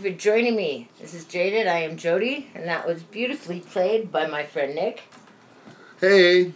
[0.00, 0.88] You for joining me.
[0.98, 1.66] This is Jaded.
[1.66, 5.02] I am Jody, and that was beautifully played by my friend Nick.
[6.00, 6.54] Hey.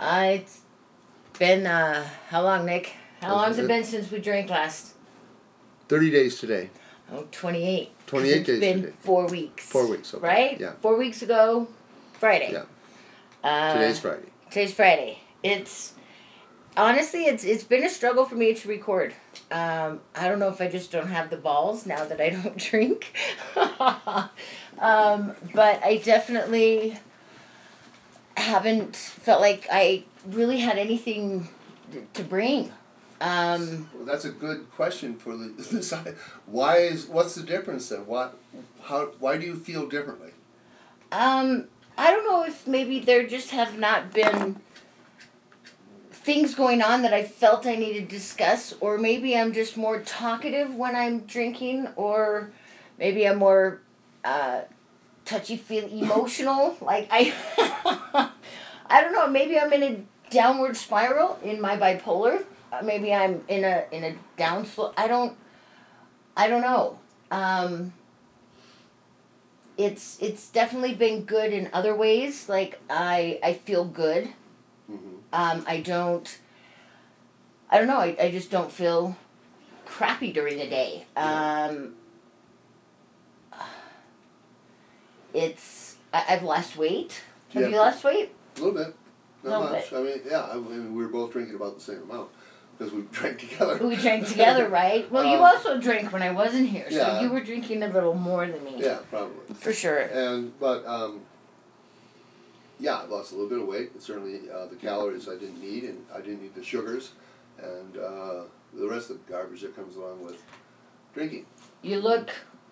[0.00, 0.60] Uh, it's
[1.38, 2.94] been, uh, how long, Nick?
[3.20, 4.94] How long's it been since we drank last?
[5.88, 6.70] 30 days today.
[7.12, 7.90] Oh, 28.
[8.06, 8.94] 28 It's days been today.
[9.00, 9.66] four weeks.
[9.66, 10.26] Four weeks, okay.
[10.26, 10.60] Right?
[10.60, 10.72] Yeah.
[10.80, 11.68] Four weeks ago,
[12.14, 12.52] Friday.
[12.52, 12.64] Yeah.
[13.44, 14.28] Uh, Today's Friday.
[14.48, 15.18] Today's Friday.
[15.42, 15.92] It's
[16.78, 19.12] honestly, it's it's been a struggle for me to record.
[19.50, 22.56] Um, I don't know if I just don't have the balls now that I don't
[22.70, 23.12] drink.
[23.56, 26.98] um, but I definitely
[28.36, 31.48] haven't felt like I really had anything
[32.14, 32.72] to bring.
[33.20, 35.92] Um, Well, that's a good question for the this.
[36.46, 38.06] Why is what's the difference then?
[38.06, 38.38] What
[38.82, 40.30] how why do you feel differently?
[41.10, 41.64] Um,
[41.96, 44.60] I don't know if maybe there just have not been
[46.28, 50.00] things going on that I felt I needed to discuss, or maybe I'm just more
[50.00, 52.50] talkative when I'm drinking, or
[52.98, 53.80] maybe I'm more
[54.26, 54.60] uh,
[55.24, 56.76] touchy feel emotional.
[56.82, 57.32] like I,
[58.86, 59.26] I don't know.
[59.26, 62.44] Maybe I'm in a downward spiral in my bipolar.
[62.70, 64.92] Uh, maybe I'm in a in a down slope.
[64.98, 65.34] I don't.
[66.36, 66.98] I don't know.
[67.30, 67.94] Um,
[69.78, 72.50] it's it's definitely been good in other ways.
[72.50, 74.28] Like I I feel good.
[75.32, 76.38] Um, I don't.
[77.70, 77.98] I don't know.
[77.98, 79.16] I, I just don't feel
[79.84, 81.06] crappy during the day.
[81.16, 81.94] Um,
[85.34, 87.22] it's I, I've lost weight.
[87.52, 87.68] Have Yeah.
[87.68, 88.32] you lost weight?
[88.56, 88.94] A little bit,
[89.44, 89.92] not Little much.
[89.92, 90.44] I mean, yeah.
[90.50, 92.30] I mean, we were both drinking about the same amount
[92.76, 93.86] because we drank together.
[93.86, 95.10] We drank together, right?
[95.10, 97.20] Well, you Um, also drank when I wasn't here, so yeah.
[97.20, 98.76] you were drinking a little more than me.
[98.78, 99.54] Yeah, probably.
[99.54, 99.98] For sure.
[99.98, 101.20] And but um,
[102.78, 104.00] yeah, I lost a little bit of weight.
[104.00, 107.12] Certainly, uh, the calories I didn't need, and I didn't need the sugars,
[107.62, 108.42] and uh,
[108.74, 110.40] the rest of the garbage that comes along with
[111.14, 111.46] drinking.
[111.82, 112.30] You look.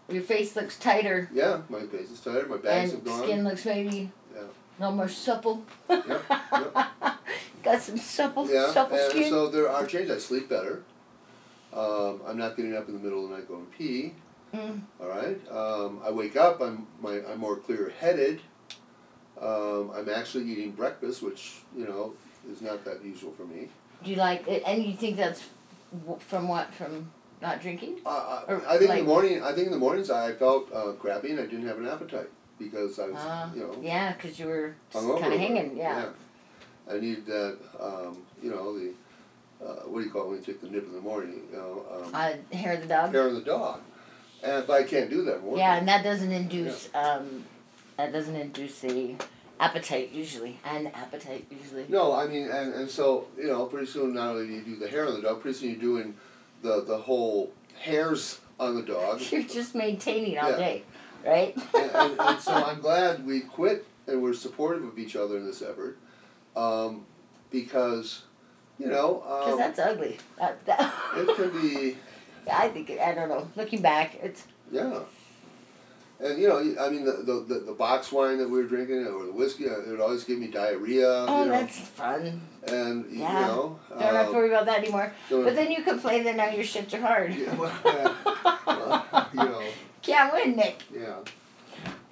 [0.09, 2.47] Your face looks tighter, Yeah, my face is tighter.
[2.47, 3.23] My bags and have gone.
[3.25, 4.43] skin looks maybe Yeah.
[4.79, 5.65] little more supple.
[5.91, 6.87] Yep, yep.
[7.65, 9.31] Got some supple, Yeah, supple and skin.
[9.31, 10.13] so there are changes.
[10.15, 10.85] I sleep better.
[11.73, 14.15] Um, I'm not getting up in the middle of the night going pee.
[14.55, 14.83] Mm.
[15.01, 15.41] All right.
[15.51, 16.61] Um, I wake up.
[16.61, 18.41] I'm my I'm more clear headed.
[19.41, 22.15] Um, I'm actually eating breakfast, which you know
[22.51, 23.69] is not that usual for me.
[24.03, 24.63] Do you like it?
[24.67, 25.43] And you think that's
[26.21, 26.73] from what?
[26.75, 27.11] From
[27.43, 27.99] not drinking?
[28.07, 28.09] Uh,
[28.49, 29.43] I, Or, I think in the morning.
[29.43, 32.31] I think in the mornings I felt uh, crappy and I didn't have an appetite
[32.59, 35.77] because I was Uh, you know Yeah, because you were kind of hanging.
[35.77, 36.07] Yeah.
[36.91, 37.59] I needed that.
[37.79, 38.93] Um, you know the.
[39.59, 41.41] Uh, what do you call it when you take the nip in the morning?
[41.51, 43.11] You know, um, Uh, hair of the dog.
[43.13, 43.81] hair of the dog.
[44.43, 45.57] And but I can't do that more.
[45.57, 46.91] Yeah, and that doesn't induce.
[46.95, 47.45] Um,
[47.97, 49.15] that doesn't induce the
[49.59, 51.87] appetite usually, and appetite usually.
[51.89, 54.77] No, I mean, and, and so you know, pretty soon not only do you do
[54.77, 56.15] the hair on the dog, pretty soon you're doing
[56.63, 59.21] the the whole hairs on the dog.
[59.31, 60.57] You're just maintaining all Yeah.
[60.57, 60.83] day,
[61.27, 61.55] right?
[61.75, 65.45] and, and, and so I'm glad we quit and we're supportive of each other in
[65.45, 65.99] this effort,
[66.57, 67.05] um,
[67.51, 68.23] because,
[68.79, 70.17] you know, Because um, that's ugly.
[70.39, 71.97] That, that it can be
[72.51, 73.49] I think it, I don't know.
[73.57, 75.01] Looking back, it's yeah.
[76.19, 77.13] And you know, I mean, the,
[77.47, 80.25] the, the, box wine that we were drinking or the whiskey, uh, it would always
[80.25, 81.07] give me diarrhea.
[81.29, 82.41] oh, you know, that's fun.
[82.69, 83.41] and Yeah.
[83.41, 85.13] you know, Don't have to um, worry about that anymore.
[85.29, 87.35] don't- But then you complain that now your shits are hard.
[87.35, 87.73] yeah, well,
[88.67, 89.63] well, you know,
[90.01, 90.85] Can't win, Nick.
[90.95, 91.17] yeah.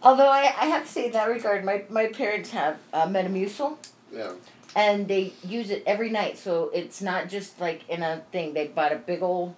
[0.03, 3.78] Although I, I have to say in that regard, my, my parents have uh, Metamucil,
[4.12, 4.32] Yeah.
[4.76, 6.36] and they use it every night.
[6.36, 8.53] So it's not just like in a thing.
[8.53, 9.54] They bought a big old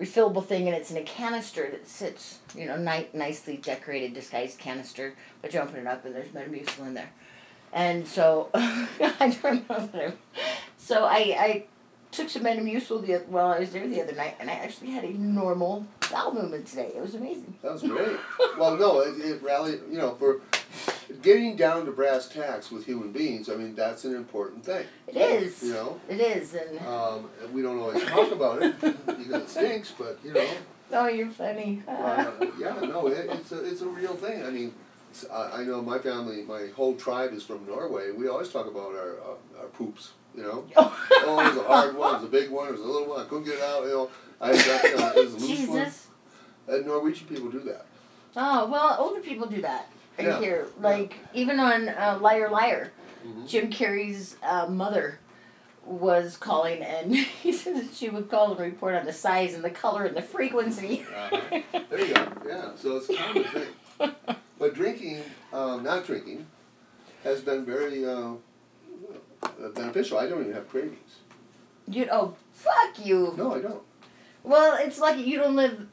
[0.00, 4.58] refillable thing, and it's in a canister that sits, you know, ni- nicely decorated, disguised
[4.58, 5.14] canister.
[5.42, 7.10] But you open it up, and there's Metamucil in there.
[7.72, 10.12] And so I don't know.
[10.78, 11.64] So I I
[12.12, 15.04] took some Metamucil the while I was there the other night, and I actually had
[15.04, 16.92] a normal bowel movement today.
[16.96, 17.54] It was amazing.
[17.62, 18.16] That was great.
[18.58, 20.40] well, no, it, it rallied, you know, for
[21.22, 24.86] getting down to brass tacks with human beings, I mean, that's an important thing.
[25.08, 25.62] It is.
[25.62, 26.00] You know?
[26.08, 30.32] It is, and Um, we don't always talk about it because it stinks, but, you
[30.32, 30.46] know,
[30.92, 31.82] oh, you're funny.
[31.88, 34.44] uh, yeah, no, it, it's, a, it's a real thing.
[34.44, 34.74] I mean,
[35.32, 38.10] I know my family, my whole tribe is from Norway.
[38.10, 40.64] We always talk about our, uh, our poops, you know?
[41.28, 43.08] Oh, it was a hard one, it was a big one, it was a little
[43.08, 44.10] one, I couldn't get it out, you know.
[44.40, 46.76] I got, you know, it was a loose one.
[46.76, 47.86] And Norwegian people do that.
[48.36, 49.88] Oh well, older people do that.
[50.24, 50.88] Yeah, hear yeah.
[50.88, 52.92] like even on uh, Liar Liar,
[53.26, 53.48] Mhm.
[53.48, 55.18] Jim Carrey's uh, mother
[55.84, 59.64] was calling, and he said that she would call and report on the size and
[59.64, 61.04] the color and the frequency.
[61.14, 61.60] Uh-huh.
[61.90, 62.26] There you go.
[62.46, 62.70] Yeah.
[62.76, 64.36] So it's kind of a thing.
[64.58, 65.20] But drinking,
[65.52, 66.46] um, not drinking,
[67.24, 68.30] has been very uh,
[69.42, 70.18] uh, beneficial.
[70.18, 71.16] I don't even have cravings.
[71.88, 73.34] You oh fuck you.
[73.36, 73.82] No, I don't.
[74.42, 75.86] Well, it's lucky you don't live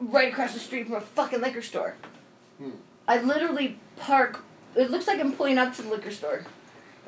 [0.00, 1.94] right across the street from a fucking liquor store.
[2.58, 2.70] Hmm.
[3.10, 4.40] I literally park.
[4.76, 6.44] It looks like I'm pulling up to the liquor store,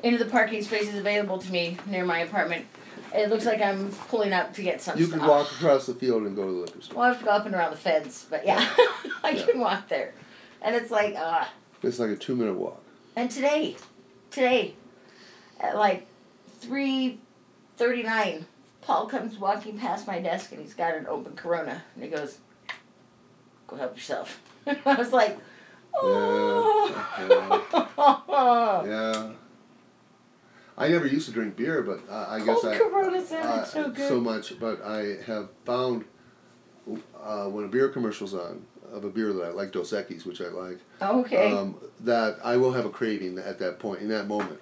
[0.03, 2.65] into the parking spaces available to me near my apartment.
[3.15, 4.99] It looks like I'm pulling up to get some stuff.
[4.99, 5.19] You stuff.
[5.19, 6.97] can walk across the field and go to the liquor store.
[6.97, 8.69] Well, I have to go up and around the fence, but yeah,
[9.23, 9.45] I Yeah.
[9.45, 10.13] can walk there,
[10.61, 11.49] and it's like ah.
[11.81, 12.81] It's like a two minute walk.
[13.15, 13.77] And today,
[14.29, 14.75] today,
[15.61, 16.05] at like
[16.59, 17.19] three
[17.77, 18.45] thirty-nine,
[18.81, 22.39] Paul comes walking past my desk and he's got an open Corona, and he goes,
[23.67, 24.41] "Go help yourself."
[24.85, 25.37] I was like,
[25.95, 26.99] "Oh."
[28.85, 29.31] Yeah.
[30.75, 32.77] I never used to drink beer, but uh, I guess Cold I.
[32.77, 36.05] Coronas in uh, it, so much, but I have found
[37.23, 40.41] uh, when a beer commercial's on of a beer that I like, Dos Equis, which
[40.41, 41.51] I like, okay.
[41.51, 44.59] um, that I will have a craving at that point, in that moment.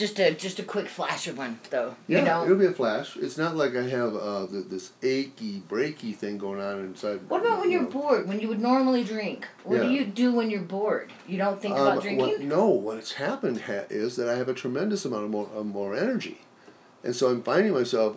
[0.00, 1.94] Just a just a quick flash of one, though.
[2.08, 2.44] Yeah, you know.
[2.44, 3.16] it'll be a flash.
[3.16, 7.20] It's not like I have uh, th this achy, breaky thing going on inside.
[7.28, 8.00] What about when you you're know.
[8.00, 8.26] bored?
[8.28, 9.46] When you would normally drink?
[9.64, 11.12] What do you do when you're bored?
[11.28, 12.48] You don't think Um, about what- drinking?
[12.48, 15.94] no, what's happened ha- is that I have a tremendous amount of more, of more
[15.94, 16.40] energy,
[17.04, 18.16] and so I'm finding myself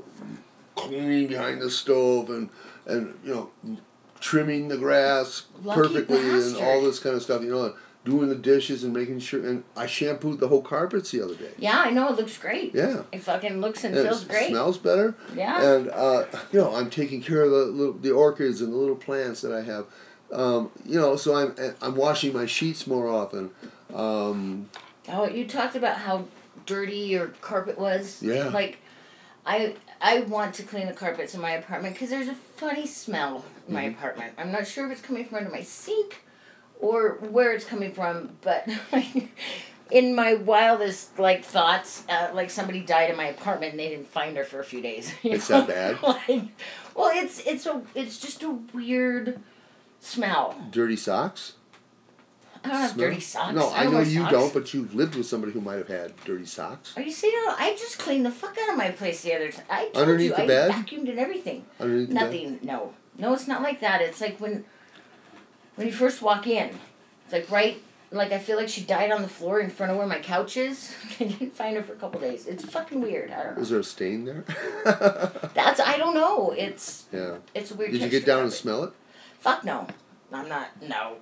[0.75, 2.49] cleaning behind the stove and
[2.85, 3.77] and you know
[4.19, 7.41] trimming the grass Lucky perfectly and all this kind of stuff.
[7.43, 7.73] You know,
[8.05, 9.45] doing the dishes and making sure.
[9.45, 11.51] And I shampooed the whole carpets the other day.
[11.57, 12.73] Yeah, I know it looks great.
[12.75, 13.03] Yeah.
[13.11, 14.49] It fucking looks and And feels it great.
[14.49, 15.15] smells better.
[15.35, 15.61] Yeah.
[15.75, 18.95] And uh, you know, I'm taking care of the little, the orchids and the little
[18.95, 19.85] plants that I have.
[20.31, 23.51] Um, you know, so I'm I'm washing my sheets more often.
[23.93, 24.69] Um,
[25.09, 26.25] Oh, you talked about how
[26.65, 28.21] dirty your carpet was.
[28.23, 28.45] Yeah.
[28.49, 28.77] Like,
[29.45, 33.43] I I want to clean the carpets in my apartment because there's a funny smell
[33.67, 33.91] in my Mhm.
[33.97, 34.33] apartment.
[34.37, 36.23] I'm not sure if it's coming from under my sink,
[36.83, 38.67] or where it's coming from, but
[39.91, 44.07] in my wildest like thoughts, uh, like somebody died in my apartment and they didn't
[44.07, 45.13] find her for a few days.
[45.23, 45.61] It's know?
[45.61, 46.03] that bad?
[46.27, 46.43] like,
[46.95, 49.39] well, it's it's a it's just a weird
[49.99, 50.55] smell.
[50.71, 51.53] dirty socks.
[52.65, 53.09] I don't have Smell?
[53.09, 53.55] dirty socks.
[53.55, 54.31] No, I I know you socks.
[54.31, 57.33] don't, but you've lived with somebody who might have had dirty socks Are you saying
[57.35, 59.65] I just cleaned the fuck out of my place the other time?
[59.69, 60.71] I told Underneath you the I bed?
[60.71, 61.65] vacuumed and everything.
[61.81, 62.23] underneath the bed?
[62.23, 62.59] Nothing.
[62.63, 64.01] No, no, it's not like that.
[64.01, 64.63] It's like when,
[65.75, 66.69] when you first walk in,
[67.25, 67.81] it's like right.
[68.11, 70.55] Like I feel like she died on the floor in front of where my couch
[70.55, 70.93] is.
[71.19, 72.45] I didn't find her for a couple days.
[72.45, 73.31] It's fucking weird.
[73.31, 73.61] I don't know.
[73.63, 74.45] Is there a stain there?
[75.55, 76.51] That's I don't know.
[76.51, 77.37] It's yeah.
[77.55, 77.91] it's a weird.
[77.91, 78.59] Did you get down and carpet.
[78.59, 78.93] smell it?
[79.39, 79.87] Fuck no.
[80.31, 80.69] I'm not.
[80.81, 81.15] No.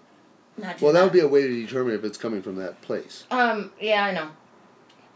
[0.58, 2.82] Not Well, doing that would be a way to determine if it's coming from that
[2.82, 3.24] place.
[3.32, 3.72] Um.
[3.80, 4.30] Yeah, I know.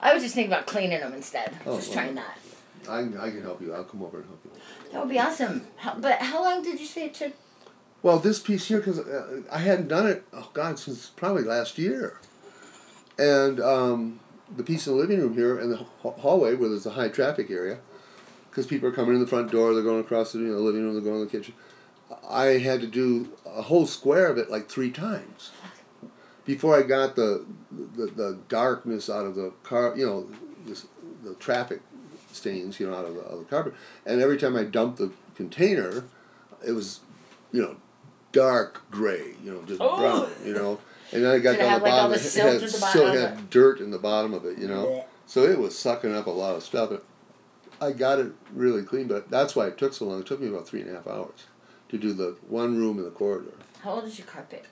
[0.01, 1.53] I was just thinking about cleaning them instead.
[1.65, 1.97] Oh, just well.
[1.97, 2.37] trying that.
[2.89, 3.73] I, can- I can help you.
[3.73, 4.51] I'll come over and help you.
[4.91, 5.65] That would be awesome.
[5.77, 7.33] How, but how long did you say it took?
[8.05, 11.79] Well, this piece here, because uh, I hadn't done it, oh God, since probably last
[11.79, 12.19] year.
[13.17, 14.19] And um,
[14.55, 17.49] the piece in the living room here and the hallway where there's a high traffic
[17.49, 17.79] area,
[18.47, 20.83] because people are coming in the front door, they're going across the you know, living
[20.83, 21.55] room, they're going to the kitchen.
[22.29, 25.49] I had to do a whole square of it like three times
[26.45, 30.29] before I got the the, the darkness out of the car, you know,
[30.67, 30.85] this,
[31.23, 31.81] the traffic
[32.31, 33.73] stains, you know, out of the, of the carpet.
[34.05, 36.03] And every time I dumped the container,
[36.63, 36.99] it was,
[37.51, 37.77] you know,
[38.35, 39.97] dark gray, you know, just Oh.
[39.97, 40.79] brown, you know.
[41.11, 42.61] And then I got Did down have, the like, all bottom, the it had, at
[42.61, 43.21] the still bottom?
[43.21, 44.85] had dirt in the bottom of it, you know.
[44.87, 45.05] Blech.
[45.25, 46.91] So it was sucking up a lot of stuff.
[47.81, 50.19] I got it really clean, but that's why it took so long.
[50.19, 51.45] It took me about three and a half hours
[51.89, 53.53] to do the one room in the corridor.
[53.81, 54.65] How old is your carpet?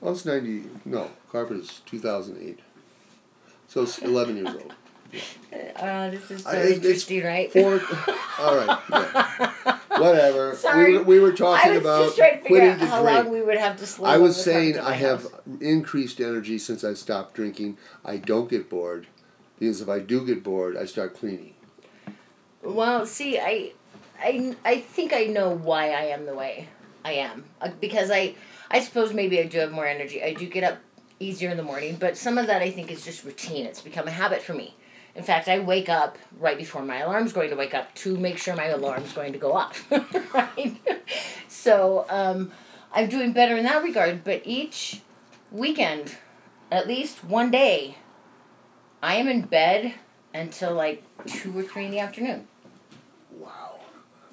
[0.00, 2.60] Well, it's 90, no, carpet is 2008.
[3.68, 4.74] So it's 11 years old.
[5.76, 7.52] Uh, this is so I- interesting, right?
[7.52, 7.80] Four,
[8.38, 9.78] all right, yeah.
[9.98, 10.54] whatever.
[10.54, 10.92] Sorry.
[10.92, 13.24] We were, we were talking about quitting to how drink.
[13.24, 14.08] long we would have to slow.
[14.08, 15.32] I was when we come saying I have house.
[15.60, 17.78] increased energy since I stopped drinking.
[18.04, 19.06] I don't get bored
[19.58, 21.54] because if I do get bored, I start cleaning.
[22.62, 23.72] Well, see, I,
[24.22, 26.68] I, I think I know why I am the way
[27.04, 28.34] I am uh, because I,
[28.70, 30.22] I suppose maybe I do have more energy.
[30.22, 30.78] I do get up
[31.18, 33.66] easier in the morning, but some of that I think is just routine.
[33.66, 34.74] It's become a habit for me.
[35.14, 38.38] In fact, I wake up right before my alarm's going to wake up to make
[38.38, 39.90] sure my alarm's going to go off.
[40.34, 40.76] right?
[41.48, 42.52] So um,
[42.92, 44.22] I'm doing better in that regard.
[44.24, 45.00] But each
[45.50, 46.16] weekend,
[46.70, 47.96] at least one day,
[49.02, 49.94] I am in bed
[50.32, 52.46] until like two or three in the afternoon.
[53.36, 53.80] Wow.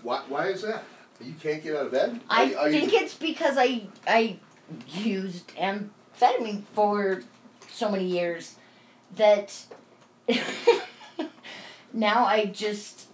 [0.04, 0.84] Why, why is that?
[1.20, 2.22] You can't get out of bed?
[2.30, 4.38] I Are you- are you- think it's because I I
[4.88, 7.24] used amphetamine for
[7.72, 8.56] so many years
[9.16, 9.66] that
[11.94, 13.08] now I just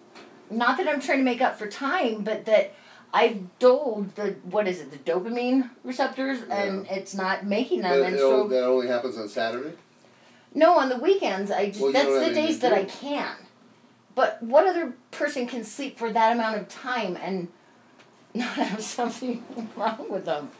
[0.50, 2.74] not that I'm trying to make up for time, but that
[3.14, 8.08] I've dulled the what is it the dopamine receptors and it's not making them that,
[8.08, 9.74] and so that only happens on Saturday?
[10.56, 12.74] no on the weekends I just well, that's the days that.
[12.74, 13.36] I can.
[14.16, 17.48] But what other person can sleep for that amount of time and
[18.36, 19.44] not have something
[19.76, 20.52] wrong with them?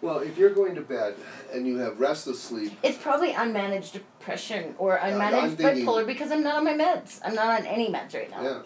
[0.00, 1.14] Well, if you're going to bed
[1.52, 6.30] and you have restless sleep, It's probably unmanaged depression or I'm unmanaged thinking- bipolar because
[6.30, 7.20] I'm not on my meds.
[7.24, 8.42] I'm not on any meds right now.
[8.42, 8.58] yeah.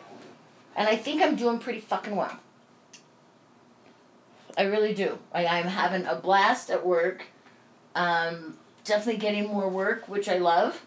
[0.76, 2.38] And I think I'm doing pretty fucking well.
[4.56, 5.18] I really do.
[5.32, 7.24] I, I'm having a blast at work.
[7.94, 10.82] Um, definitely getting more work, which I love.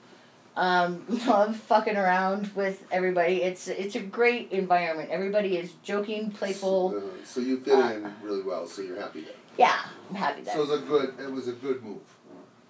[0.56, 3.42] Um, love fucking around with everybody.
[3.44, 5.10] It's it's a great environment.
[5.10, 6.96] Everybody is joking, playful.
[6.98, 9.34] Uh, so you fit Uh, in really well, so you're happy there.
[9.58, 10.54] Yeah, I'm happy there.
[10.56, 11.14] So it was a good.
[11.20, 12.02] It was a good move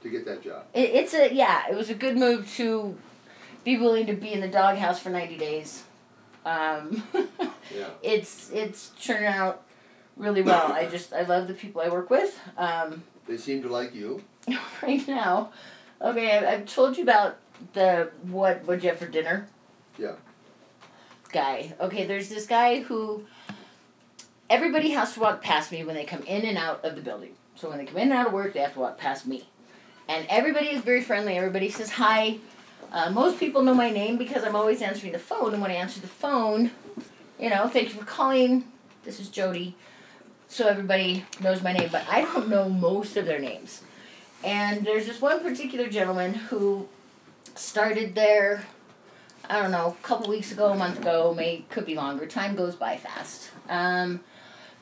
[0.04, 0.66] to get that job.
[0.74, 1.64] It, it's a yeah.
[1.70, 2.96] It was a good move to
[3.64, 5.84] be willing to be in the doghouse for ninety days.
[6.46, 7.04] Um,
[7.76, 7.88] Yeah.
[8.04, 9.64] it's it's turning out
[10.18, 10.72] really well.
[10.72, 12.40] I just I love the people I work with.
[12.58, 14.24] Um, They seem to like you.
[14.84, 15.52] right now,
[16.00, 17.38] okay, I, I've told you about
[17.74, 19.48] the what what you have for dinner.
[19.98, 20.14] Yeah.
[21.32, 21.74] Guy.
[21.80, 23.26] Okay, there's this guy who
[24.50, 27.36] everybody has to walk past me when they come in and out of the building.
[27.56, 29.48] So when they come in and out of work, they have to walk past me.
[30.08, 31.38] And everybody is very friendly.
[31.38, 32.38] Everybody says hi.
[32.92, 35.54] Uh, most people know my name because I'm always answering the phone.
[35.54, 36.72] And when I answer the phone,
[37.40, 38.66] you know, thank you for calling.
[39.04, 39.76] This is Jody.
[40.48, 43.82] So everybody knows my name, but I don't know most of their names.
[44.44, 46.88] And there's this one particular gentleman who
[47.56, 48.66] started there,
[49.50, 52.28] I don't know, a couple weeks ago, a month ago, may could be longer.
[52.28, 53.50] Time goes by fast.
[53.70, 54.22] Um,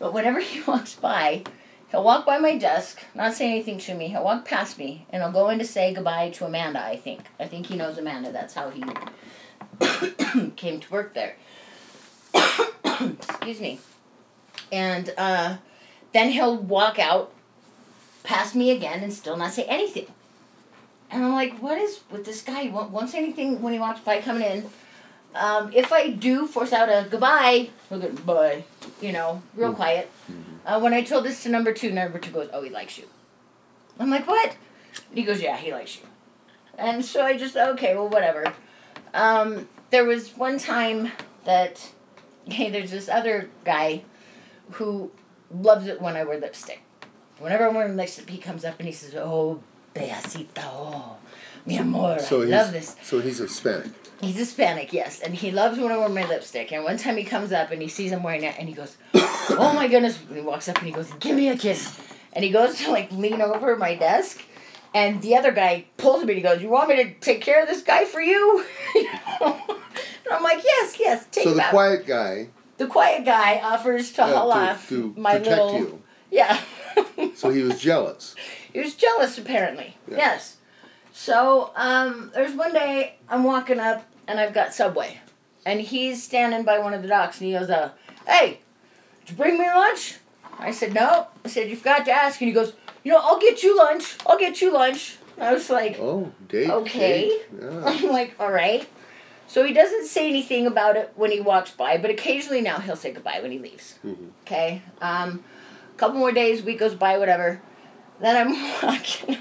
[0.04, 1.44] but whenever he walks by,
[1.90, 4.10] he'll walk by my desk, not say anything to me.
[4.10, 6.84] He'll walk past me, and he'll go in to say goodbye to Amanda.
[6.84, 7.22] I think.
[7.40, 8.30] I think he knows Amanda.
[8.34, 8.84] That's how he
[10.58, 11.38] came to work there.
[12.84, 13.80] Excuse me.
[14.74, 15.58] And uh,
[16.12, 17.32] then he'll walk out
[18.24, 20.08] past me again and still not say anything.
[21.12, 22.64] And I'm like, what is with this guy?
[22.64, 24.70] He won't, won't say anything when he walks by coming in.
[25.36, 28.64] Um, if I do force out a goodbye, he'll bye,
[29.02, 30.10] you know, real quiet.
[30.66, 33.06] Uh, when I told this to number two, number two goes, oh, he likes you.
[34.00, 34.56] I'm like, what?
[35.10, 36.04] And he goes, yeah, he likes you.
[36.78, 38.54] And so I just, okay, well, whatever.
[39.14, 41.12] Um, there was one time
[41.46, 41.92] that,
[42.46, 44.04] hey, there's this other guy
[44.72, 45.12] who
[45.52, 46.82] loves it when I wear lipstick.
[47.40, 49.62] Whenever I'm wearing lipstick, he comes up and he says, oh,
[49.94, 51.18] Beacita, oh,
[51.66, 52.96] mi amor, So I love this.
[53.04, 53.92] so he's Hispanic.
[54.22, 56.72] He's Hispanic, yes, and he loves when I wear my lipstick.
[56.72, 58.96] And one time he comes up and he sees I'm wearing it, and he goes,
[59.14, 62.00] "Oh my goodness!" And he walks up and he goes, "Give me a kiss,"
[62.34, 64.42] and he goes to like lean over my desk,
[64.94, 67.62] and the other guy pulls me and he goes, "You want me to take care
[67.62, 68.66] of this guy for you?"
[68.96, 69.04] You
[69.42, 69.62] know?
[70.26, 74.12] and I'm like, "Yes, yes, take So the out." quiet guy the quiet guy offers
[74.14, 76.02] to haul to, off to my protect little you.
[76.32, 76.60] yeah.
[77.36, 78.36] So he was jealous.
[78.72, 79.98] He was jealous, apparently.
[80.10, 80.18] Yeah.
[80.18, 80.58] Yes.
[81.16, 85.20] So, um, there's one day I'm walking up and I've got Subway.
[85.66, 87.92] And he's standing by one of the docks and he goes, uh,
[88.28, 88.60] Hey,
[89.22, 90.18] did you bring me lunch?
[90.60, 91.28] I said, No.
[91.46, 92.42] I said, You forgot to ask.
[92.42, 94.18] And he goes, You know, I'll get you lunch.
[94.26, 95.18] I'll get you lunch.
[95.40, 96.70] I was like, Oh, date.
[96.70, 97.28] Okay.
[97.30, 97.84] date, Yeah.
[97.86, 98.88] I'm like, All right.
[99.48, 102.96] So he doesn't say anything about it when he walks by, but occasionally now he'll
[102.96, 104.00] say goodbye when he leaves.
[104.04, 104.30] Mhm.
[104.46, 104.82] Okay.
[105.00, 105.44] Um,
[105.94, 107.62] a couple more days, week goes by, whatever.
[108.20, 109.38] Then I'm walking.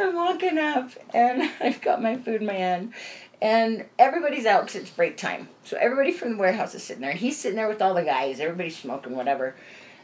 [0.00, 2.92] I'm walking up, and I've got my food in my hand,
[3.40, 5.48] and everybody's out because it's break time.
[5.64, 8.02] So everybody from the warehouse is sitting there, and he's sitting there with all the
[8.02, 8.40] guys.
[8.40, 9.54] Everybody's smoking, whatever.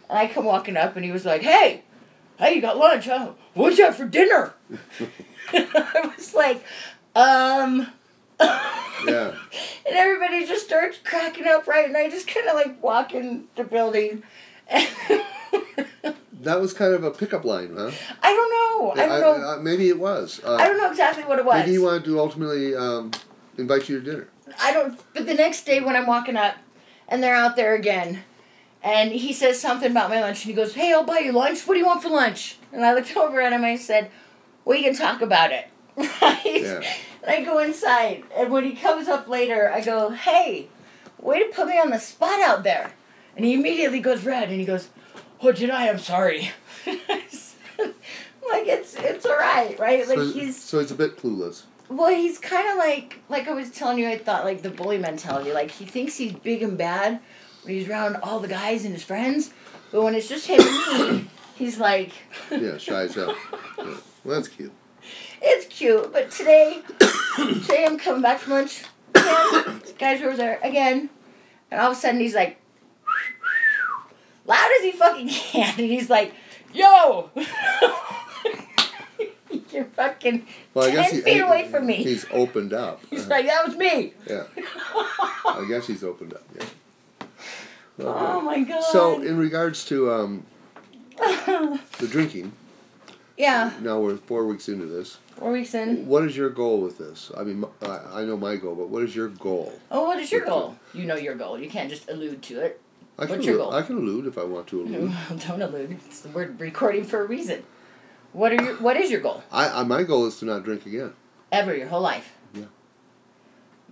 [0.09, 1.83] And I come walking up, and he was like, "Hey,
[2.39, 3.07] hey, you got lunch?
[3.07, 3.33] Huh?
[3.55, 4.55] What'd you have for dinner?"
[5.53, 6.65] I was like,
[7.15, 7.89] "Um."
[9.07, 9.35] Yeah.
[9.87, 11.87] And everybody just starts cracking up, right?
[11.87, 14.23] And I just kind of like walk in the building.
[16.43, 17.91] That was kind of a pickup line, huh?
[18.23, 19.03] I don't know.
[19.03, 19.49] I don't know.
[19.49, 20.41] uh, maybe it was.
[20.45, 21.57] Uh, I don't know exactly what it was.
[21.61, 23.11] Maybe he wanted to ultimately um,
[23.57, 24.29] invite you to dinner.
[24.61, 25.01] I don't.
[25.15, 26.55] But the next day when I'm walking up,
[27.09, 28.21] and they're out there again,
[28.83, 31.67] and he says something about my lunch, and he goes, "Hey, I'll buy you lunch.
[31.67, 33.65] What do you want for lunch?" And I looked over at him.
[33.65, 34.11] And I said,
[34.65, 35.69] "We can talk about it."
[36.23, 36.63] Right.
[36.63, 36.83] Yeah.
[37.25, 40.69] And I go inside, and when he comes up later, I go, "Hey,
[41.21, 42.93] way to put me on the spot out there."
[43.37, 44.89] And he immediately goes red, and he goes,
[45.41, 45.89] "Oh, did I?
[45.89, 46.51] I'm sorry."
[46.87, 50.07] like it's it's all right, right?
[50.09, 51.63] Like so, he's so he's a bit clueless.
[51.89, 54.09] well, he's kind of like like I was telling you.
[54.09, 55.53] I thought like the bully mentality.
[55.53, 57.21] Like he thinks he's big and bad
[57.63, 59.53] when he's around all the guys and his friends,
[59.93, 62.13] but when it's just him and me, he's like,
[62.51, 63.35] Yeah, shy as hell.
[63.79, 63.97] Yeah.
[64.25, 64.73] Well, that's cute.
[65.43, 66.13] it's cute.
[66.13, 66.83] But today,
[67.37, 68.85] today I'm coming back from lunch.
[69.15, 71.11] Again, guys were there again,
[71.71, 72.59] and all of a sudden he's like,
[74.49, 76.33] loud as he fucking can, and he's like,
[76.75, 77.31] yo.
[79.73, 81.97] You're fucking Well, I guess ten he, feet he- away from me.
[81.97, 83.01] He's opened up.
[83.11, 84.15] He's like, that was me.
[84.27, 84.45] yeah.
[84.57, 86.43] I guess he's opened up.
[86.59, 86.65] Yeah.
[88.01, 88.81] Oh my god.
[88.93, 90.47] So, in regards to um,
[91.19, 92.53] the drinking,
[93.37, 95.19] yeah, now we're four weeks into this.
[95.35, 96.07] four weeks in.
[96.07, 97.33] What is your goal with this?
[97.37, 99.73] I mean, I, I know my goal, but what is your goal?
[99.91, 100.77] Oh, what is your goal?
[100.95, 101.59] You know your goal.
[101.59, 102.81] You can't just allude to it.
[103.19, 103.73] I can What's your goal?
[103.73, 105.13] I can allude if I want to allude.
[105.47, 105.99] Don't allude.
[106.07, 107.65] It's the word recording for a reason.
[108.33, 109.43] What are your What is your goal?
[109.51, 111.15] I, I my goal is to not drink again.
[111.51, 112.33] Ever your whole life.
[112.55, 112.67] Yeah.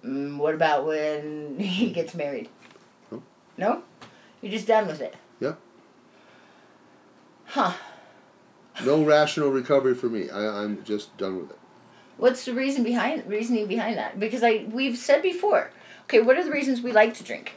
[0.05, 2.49] Mm, what about when he gets married?
[3.11, 3.23] No.
[3.57, 3.83] No.
[4.41, 5.17] You're just done with it.
[5.41, 5.55] Yeah.
[7.47, 7.73] Huh.
[8.85, 10.31] No rational recovery for me.
[10.31, 11.59] I, I'm just done with it.
[12.17, 14.21] What's the reason behind reasoning behind that?
[14.21, 15.71] Because I we've said before.
[16.05, 17.55] Okay, what are the reasons we like to drink?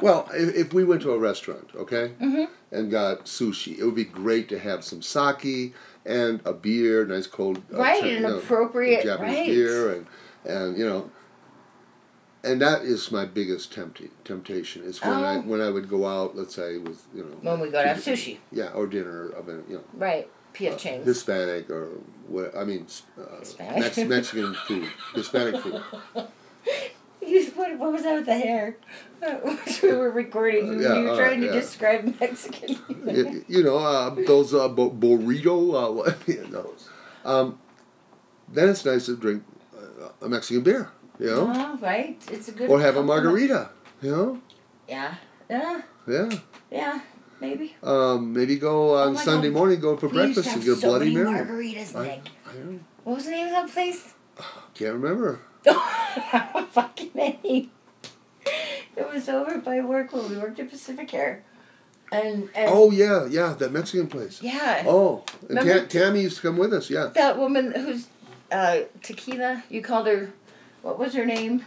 [0.00, 2.48] Well, if, if we went to a restaurant, okay, Mhm.
[2.72, 5.72] and got sushi, it would be great to have some sake
[6.04, 9.46] and a beer, nice cold, uh, Right, Chi- an you know, appropriate- Japanese right.
[9.46, 10.06] beer, and
[10.44, 11.10] and you know,
[12.42, 14.82] and that is my biggest tempti- temptation.
[14.84, 15.40] Is when I Oh.
[15.42, 17.98] when I would go out, let's say with you know When we go to have
[17.98, 18.38] sushi.
[18.52, 20.24] yeah, or dinner of a you know Right.
[20.26, 21.06] uh, PF Chang's.
[21.06, 21.86] Hispanic or
[22.28, 22.86] what I mean
[23.18, 23.22] uh,
[23.80, 25.80] Mex- Mexican food, Hispanic food.
[27.26, 28.76] You, what, what was that with the hair?
[29.82, 30.66] we were recording.
[30.66, 31.52] You, Yeah, you were uh, trying to yeah.
[31.52, 32.76] describe Mexican.
[33.06, 35.74] you, you know, uh, those uh, bu- burrito.
[35.74, 36.70] Uh, what- you know.
[37.24, 37.58] um,
[38.48, 39.42] then it's nice to drink
[39.76, 42.20] uh, a Mexican beer, you know, Oh, right.
[42.30, 42.68] It's a good.
[42.70, 43.70] or have a margarita,
[44.02, 44.40] you know.
[44.86, 45.14] Yeah.
[45.48, 45.82] Yeah.
[46.06, 46.30] Yeah.
[46.70, 47.00] Yeah.
[47.40, 47.74] Maybe.
[47.82, 49.56] Um, maybe go on Oh Sunday God.
[49.58, 51.44] morning, go for We breakfast and get a so Bloody many Mary.
[51.46, 52.28] margaritas, Nick.
[53.04, 54.14] What was the name of that place?
[54.74, 55.40] can't remember.
[56.70, 57.70] Fucking name.
[58.96, 61.42] It was over by work when we worked at Pacific Air.
[62.12, 64.40] And, and Oh yeah, yeah, that Mexican place.
[64.42, 64.84] yeah.
[64.86, 66.90] Oh, and Remember- Ta- Tammy used to come with us.
[66.90, 67.06] Yeah.
[67.14, 68.06] That woman who's
[68.52, 70.30] uh, tequila, you called her,
[70.82, 71.64] what was her name?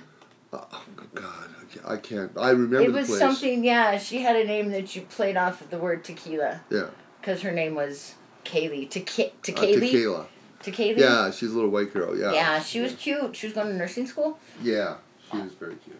[0.54, 1.50] Oh God,
[1.86, 2.32] I can't.
[2.38, 3.20] I, remember it the was place.
[3.20, 6.62] something, yeah, she had a name that you played off of the word tequila.
[6.70, 6.88] Yeah.
[7.20, 8.14] Because her name was
[8.46, 8.90] Kaylee.
[8.90, 10.28] Tequi- Uh, Tequila?
[10.71, 10.93] Tequila.
[10.95, 11.25] Tequila?
[11.25, 12.17] Yeah, she's a little white girl.
[12.17, 12.34] Yeah.
[12.34, 13.36] Yeah, she was cute.
[13.36, 14.39] She was going to nursing school.
[14.62, 14.95] Yeah,
[15.32, 15.99] she was very cute.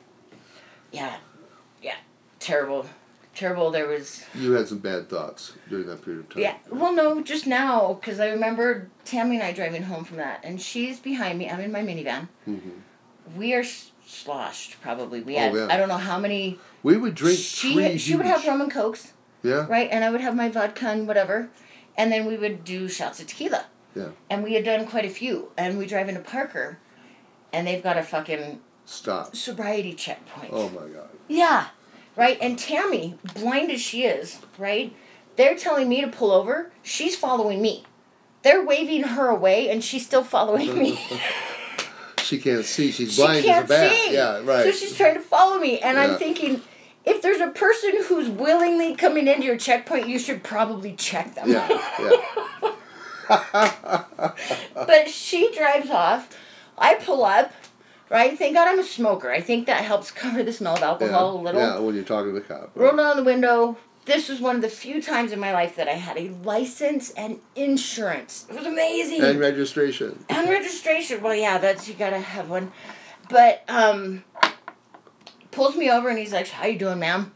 [0.92, 1.18] Yeah.
[1.82, 1.96] Yeah.
[2.40, 2.86] Terrible.
[3.36, 3.70] Terrible.
[3.72, 4.24] There was.
[4.34, 6.42] You had some bad thoughts during that period of time.
[6.44, 6.56] Yeah.
[6.72, 10.60] Well, no, just now, because I remember Tammy and I driving home from that, and
[10.62, 11.50] she's behind me.
[11.50, 12.30] I'm in my minivan.
[12.48, 12.70] Mm-hmm.
[13.38, 13.64] We are
[14.06, 15.22] sloshed, probably.
[15.22, 15.68] We Oh, had, yeah.
[15.70, 16.58] I don't know how many.
[16.82, 17.98] We would drink she, three.
[17.98, 19.68] she would have rum and cokes, Yeah.
[19.68, 19.90] right?
[19.92, 21.50] And I would have my vodka and whatever.
[21.98, 23.66] And then we would do shots of tequila.
[23.98, 24.10] Yeah.
[24.30, 25.52] And we had done quite a few.
[25.58, 26.78] And we drive into Parker,
[27.52, 29.36] and they've got a fucking Stop.
[29.36, 30.50] sobriety checkpoint.
[30.54, 31.10] Oh my God.
[31.28, 31.68] Yeah,
[32.16, 32.38] right.
[32.42, 34.94] And Tammy, blind as she is, right?
[35.36, 36.72] They're telling me to pull over.
[36.84, 37.84] She's following me.
[38.44, 41.00] They're waving her away, and she's still following me.
[42.24, 42.92] She can't see.
[42.92, 43.92] She's she blind can't as a bat.
[43.92, 44.14] see.
[44.14, 44.42] Yeah.
[44.44, 44.64] Right.
[44.66, 46.04] So she's trying to follow me, and Yeah.
[46.04, 46.62] I'm thinking,
[47.06, 51.50] if there's a person who's willingly coming into your checkpoint, you should probably check them.
[51.50, 51.70] yeah.
[52.00, 52.12] Yeah.
[54.76, 56.38] but she drives off.
[56.78, 57.52] I pull up.
[58.10, 58.38] Right?
[58.38, 59.32] Thank God I'm a smoker.
[59.32, 61.42] I think that helps cover the smell of alcohol yeah.
[61.42, 61.62] a little.
[61.62, 61.80] Yeah.
[61.80, 62.72] When you're talking to the cop.
[62.76, 63.78] rolled down the window.
[64.06, 67.12] This was one of the few times in my life that I had a license
[67.12, 68.46] and insurance.
[68.50, 69.22] It was amazing.
[69.22, 70.24] And registration.
[70.30, 71.22] And registration.
[71.22, 72.72] Well, yeah, that's you gotta have one.
[73.30, 74.24] But um,
[75.52, 77.34] pulls me over and he's like, "How you doing, ma'am?"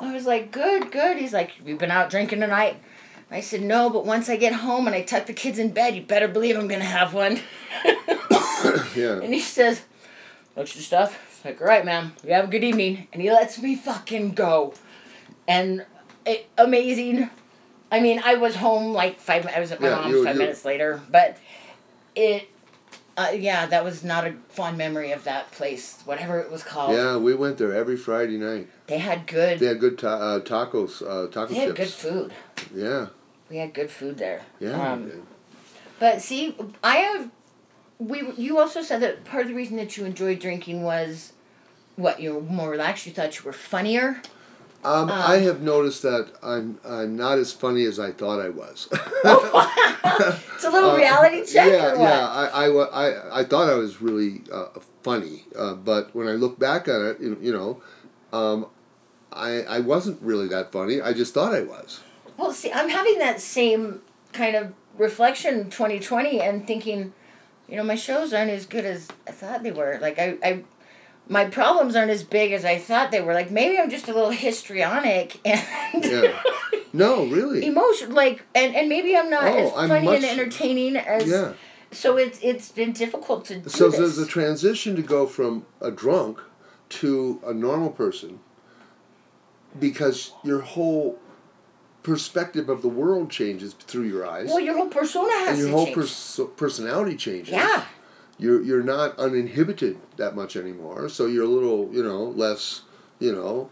[0.00, 2.80] I was like, "Good, good." He's like, "You've been out drinking tonight?"
[3.30, 5.96] I said, "No, but once I get home and I tuck the kids in bed,
[5.96, 7.40] you better believe I'm gonna have one."
[8.96, 9.20] Yeah.
[9.20, 9.82] And he says,
[10.56, 11.18] looks your stuff.
[11.30, 13.06] It's like, all right, ma'am, you have a good evening.
[13.12, 14.74] And he lets me fucking go.
[15.46, 15.84] And
[16.24, 17.30] it, amazing.
[17.92, 20.64] I mean, I was home like five, I was at my Yeah, mom's five minutes
[20.64, 21.00] later.
[21.10, 21.36] But
[22.14, 22.48] it,
[23.16, 26.92] uh, yeah, that was not a fond memory of that place, whatever it was called.
[26.92, 27.16] Yeah.
[27.16, 28.68] We went there every Friday night.
[28.86, 31.02] They had good, They had good ta- uh, tacos.
[31.02, 32.32] Uh, taco they had good food.
[32.74, 33.06] Yeah.
[33.48, 34.42] We had good food there.
[34.60, 34.92] Yeah.
[34.92, 35.26] Um.
[35.98, 37.30] But see, I have.
[37.98, 41.32] We you also said that part of the reason that you enjoyed drinking was,
[41.94, 43.06] what you were more relaxed.
[43.06, 44.20] You thought you were funnier.
[44.86, 48.50] Um, um, I have noticed that I'm I'm not as funny as I thought I
[48.50, 48.88] was.
[50.54, 52.26] It's a little Uh, reality check Yeah, yeah.
[52.26, 54.68] I, I, I, I thought I was really uh,
[55.02, 57.82] funny, uh, but when I look back at it, you, you know,
[58.32, 58.66] um,
[59.32, 61.02] I, I wasn't really that funny.
[61.02, 62.00] I just thought I was.
[62.38, 64.00] Well, see, I'm having that same
[64.32, 67.12] kind of reflection 2020 and thinking,
[67.68, 69.98] you know, my shows aren't as good as I thought they were.
[70.00, 70.64] Like I, I
[71.28, 73.34] my problems aren't as big as I thought they were.
[73.34, 76.40] Like maybe I'm just a little histrionic and Yeah.
[76.92, 77.66] No, really.
[77.66, 81.52] emotion like and, and maybe I'm not Oh, as I'm funny and entertaining as Yeah.
[81.92, 83.98] So it's it's been difficult to do So this.
[83.98, 86.40] there's a transition to go from a drunk
[86.88, 88.40] to a normal person
[89.78, 91.18] because your whole
[92.02, 95.76] perspective of the world changes through your eyes well, your whole persona has and your
[95.76, 97.52] whole pers- personality changes.
[97.52, 97.84] yeah.
[98.38, 102.82] You're you're not uninhibited that much anymore, so you're a little, you know, less,
[103.18, 103.70] you know,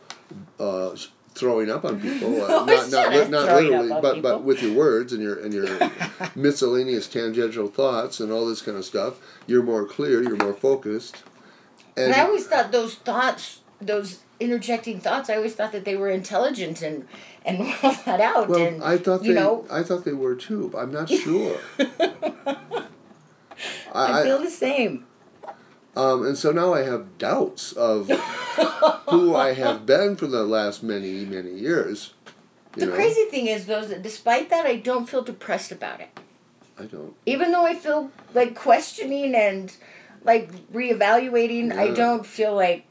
[0.59, 0.97] uh,
[1.35, 2.35] throwing up on people.
[2.45, 4.23] Uh, not not, li- not literally, but people.
[4.23, 5.67] but with your words and your and your
[6.35, 9.15] miscellaneous tangential thoughts and all this kind of stuff.
[9.47, 10.23] You're more clear.
[10.23, 11.23] You're more focused.
[11.97, 15.97] And, And I always thought those thoughts, those interjecting thoughts, I always thought that they
[15.97, 17.07] were intelligent and
[17.45, 18.49] and all that out.
[18.49, 21.09] well, and I thought they you know, I thought they were too, but I'm not
[21.11, 21.59] sure.
[23.93, 25.07] I, feel the same.
[25.97, 28.09] Um, and so now I have doubts of
[29.09, 32.15] who I have been for the last many, many years.
[32.73, 32.95] The know?
[32.95, 36.09] crazy thing is, though, is that despite that, I don't feel depressed about it.
[36.79, 37.15] I don't.
[37.27, 39.75] Even though I feel like questioning and
[40.25, 42.85] like reevaluating, I don't feel like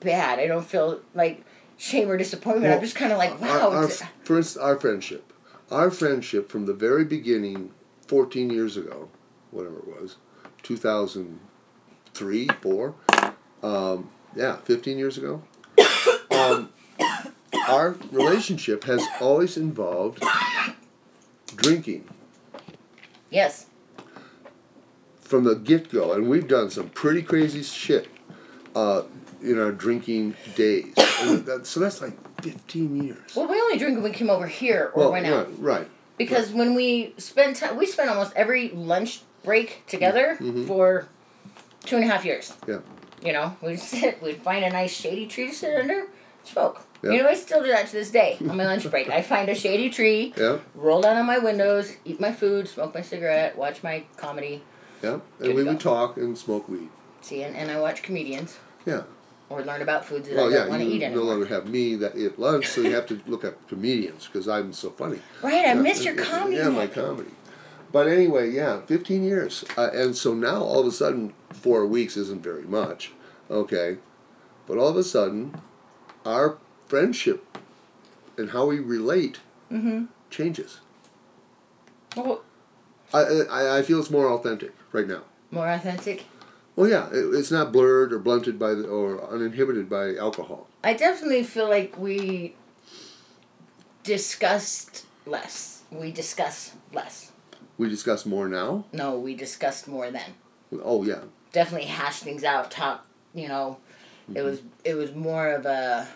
[0.00, 0.38] bad.
[0.38, 1.44] I don't feel like
[1.78, 2.74] shame or disappointment.
[2.74, 3.70] I'm just kind of like, wow.
[3.70, 5.32] our, for instance, our friendship.
[5.70, 7.72] Our friendship from the very beginning,
[8.06, 9.08] 14 years ago,
[9.56, 10.16] whatever it was,
[10.62, 12.94] 2003, 4,
[13.62, 15.42] um, yeah, 15 years ago,
[16.30, 16.70] um,
[17.68, 20.22] our relationship has always involved
[21.56, 22.06] drinking.
[23.30, 23.66] yes.
[25.20, 28.08] from the get go, and we've done some pretty crazy shit
[28.76, 29.02] uh,
[29.42, 30.94] in our drinking days.
[31.22, 33.34] And that, so that's like 15 years.
[33.34, 35.48] Well, we only drink when we came over here or went out.
[35.48, 35.88] right, right.
[36.18, 40.66] Because when we spend time, we spend almost every lunch break together Mhm.
[40.66, 41.06] for
[41.84, 42.52] two and a half years.
[42.68, 42.80] Yeah.
[43.24, 46.08] You know, we'd sit, we'd find a nice shady tree to sit under,
[46.44, 46.82] smoke.
[47.02, 47.12] Yeah.
[47.12, 49.08] You know, I still do that to this day on my lunch break.
[49.08, 52.94] I find a shady tree, Yeah, roll down on my windows, eat my food, smoke
[52.94, 54.62] my cigarette, watch my comedy.
[55.02, 55.20] yeah.
[55.40, 56.88] And we would talk and smoke weed.
[57.22, 58.58] See, and, and I watch comedians.
[58.84, 59.02] Yeah.
[59.48, 61.46] Or learn about foods that Well, I don't yeah, want to eat you no longer
[61.46, 64.90] have me that eat lunch, so you have to look up comedians because I'm so
[64.90, 65.20] funny.
[65.42, 66.56] right, I Yeah, miss your comedy.
[66.56, 67.30] Yeah, my comedy.
[67.92, 69.64] But anyway, yeah, 15 years.
[69.76, 73.12] Uh, and so now all of a sudden, four weeks isn't very much,
[73.50, 73.98] okay?
[74.66, 75.60] But all of a sudden,
[76.24, 77.44] our friendship
[78.36, 79.38] and how we relate
[79.70, 80.06] mm-hmm.
[80.30, 80.80] changes.
[82.16, 82.42] Well,
[83.12, 83.20] I,
[83.50, 85.22] I, I feel it's more authentic right now.
[85.50, 86.24] more authentic.
[86.74, 90.68] Well, yeah, it, it's not blurred or blunted by the, or uninhibited by alcohol.
[90.84, 92.54] I definitely feel like we
[94.02, 95.82] discussed less.
[95.90, 97.32] We discuss less.
[97.78, 98.84] We discuss more now.
[98.92, 100.34] No, we discussed more then.
[100.82, 101.20] Oh yeah,
[101.52, 102.70] Definitely hash things out.
[102.70, 103.06] Talk.
[103.34, 103.78] You know,
[104.34, 106.08] it was it was more of a.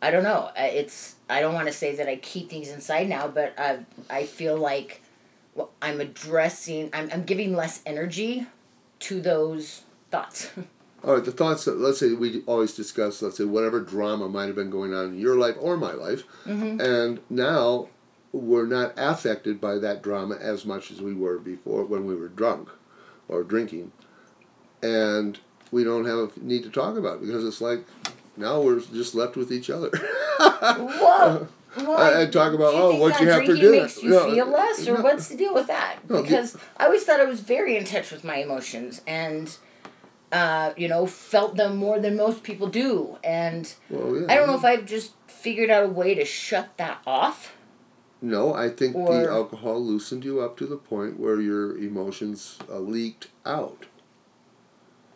[0.00, 0.50] I don't know.
[0.56, 4.26] It's I don't want to say that I keep things inside now, but I I
[4.26, 5.02] feel like
[5.82, 6.90] I'm addressing.
[6.92, 8.46] I'm I'm giving less energy
[9.00, 10.50] to those thoughts.
[11.04, 14.46] All right, the thoughts that let's say we always discuss, let's say whatever drama might
[14.46, 16.80] have been going on in your life or my life, mm-hmm.
[16.80, 17.88] and now
[18.34, 22.28] we're not affected by that drama as much as we were before when we were
[22.28, 22.68] drunk
[23.28, 23.92] or drinking,
[24.82, 25.38] and
[25.70, 27.84] we don't have a need to talk about it because it's like
[28.36, 29.90] now we're just left with each other.
[30.38, 31.48] Whoa.
[31.76, 32.22] Why?
[32.22, 33.82] and talk about, oh, what'd you have for drinking dinner?
[33.82, 35.02] Makes you No, feel less, or no.
[35.02, 35.96] what's the deal with that?
[36.08, 39.56] No, because I always thought I was very in touch with my emotions, and
[40.30, 43.18] uh, you know, felt them more than most people do.
[43.24, 44.26] And Well, yeah.
[44.32, 47.54] I don't know if I've just figured out a way to shut that off.
[48.24, 52.58] No, I think Or- the alcohol loosened you up to the point where your emotions
[52.72, 53.84] uh, leaked out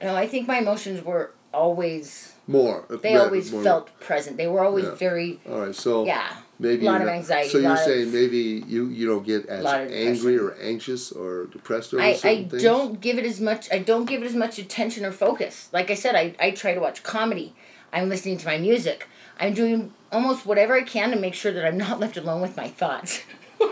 [0.03, 2.85] No, I think my emotions were always more.
[3.03, 4.37] they Yeah, always more- felt present.
[4.37, 4.95] They were always Yeah.
[5.07, 6.29] very All right, so yeah.
[6.59, 9.47] maybe a lot of anxiety, So you're lot of- saying maybe you you don't get
[9.47, 12.63] as angry or anxious or depressed or I, I things.
[12.63, 15.69] don't give it as much I don't give it as much attention or focus.
[15.73, 17.55] Like I said, I, I try to watch comedy.
[17.93, 19.09] I'm listening to my music.
[19.41, 22.57] I'm doing almost whatever I can to make sure that I'm not left alone with
[22.57, 23.23] my thoughts.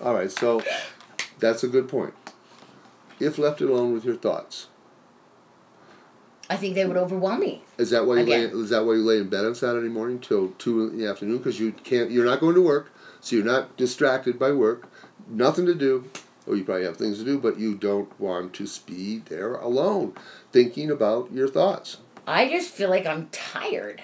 [0.00, 0.62] All right, so
[1.38, 2.14] that's a good point.
[3.20, 4.68] If left alone with your thoughts,
[6.48, 7.62] I think they would overwhelm me.
[7.76, 10.18] is that why you lay, is that why you lay in bed on Saturday morning
[10.18, 13.44] till two in the afternoon because you can't you're not going to work, so you're
[13.44, 14.88] not distracted by work,
[15.28, 16.08] nothing to do,
[16.46, 20.14] or you probably have things to do, but you don't want to be there alone,
[20.52, 21.98] thinking about your thoughts.
[22.28, 24.02] I just feel like I'm tired.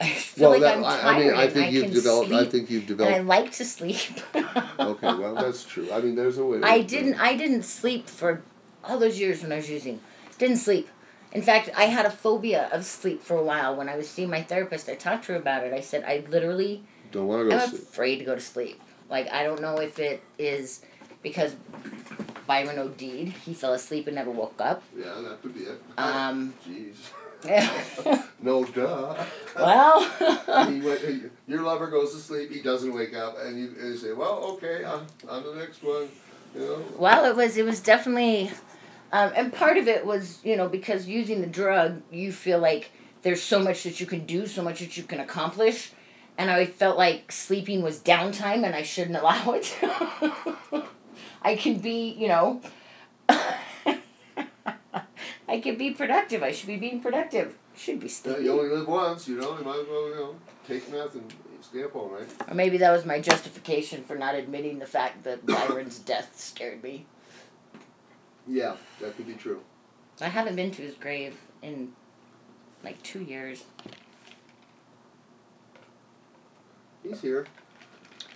[0.00, 2.32] I feel well, like that, I'm tired I mean, I think you've can developed.
[2.32, 4.00] I think you've and I like to sleep.
[4.34, 5.92] okay, well, that's true.
[5.92, 6.60] I mean, there's a way.
[6.62, 7.20] I didn't.
[7.20, 8.42] I didn't sleep for
[8.82, 10.00] all those years when I was using.
[10.38, 10.88] Didn't sleep.
[11.32, 13.76] In fact, I had a phobia of sleep for a while.
[13.76, 15.74] When I was seeing my therapist, I talked to her about it.
[15.74, 17.82] I said I literally Don't want to go I'm to sleep.
[17.82, 18.80] afraid to go to sleep.
[19.10, 20.80] Like I don't know if it is
[21.22, 21.54] because
[22.46, 24.82] Byron OD'd, he fell asleep and never woke up.
[24.96, 25.80] Yeah, that could be it.
[25.96, 26.96] Um, Jeez.
[28.40, 29.14] No duh.
[29.56, 30.02] well,
[30.70, 33.96] he went, your lover goes to sleep, he doesn't wake up, and you, and you
[33.96, 36.08] say, well, okay, on, on the next one,
[36.54, 36.84] you know?
[36.98, 38.50] well, it was it was definitely,
[39.12, 42.90] um, and part of it was you know because using the drug, you feel like
[43.22, 45.92] there's so much that you can do, so much that you can accomplish,
[46.36, 49.74] and I felt like sleeping was downtime, and I shouldn't allow it.
[51.44, 52.60] I can be, you know.
[55.46, 56.42] I can be productive.
[56.42, 57.54] I should be being productive.
[57.76, 58.44] Should be Uh, sleeping.
[58.44, 61.84] You only live once, you know, you might as well, you know, take and stay
[61.84, 62.28] up all night.
[62.48, 66.82] Or maybe that was my justification for not admitting the fact that Byron's death scared
[66.82, 67.06] me.
[68.46, 69.60] Yeah, that could be true.
[70.20, 71.92] I haven't been to his grave in
[72.82, 73.64] like two years.
[77.02, 77.46] He's here.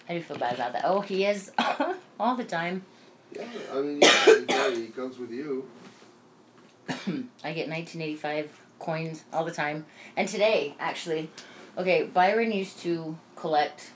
[0.09, 0.83] I do feel bad about that.
[0.85, 1.53] Oh, he is
[2.21, 2.85] all the time.
[3.33, 5.69] Yeah, I mean, yeah, he comes with you.
[6.89, 9.85] I get 1985 coins all the time.
[10.17, 11.31] And today, actually,
[11.77, 13.91] okay, Byron used to collect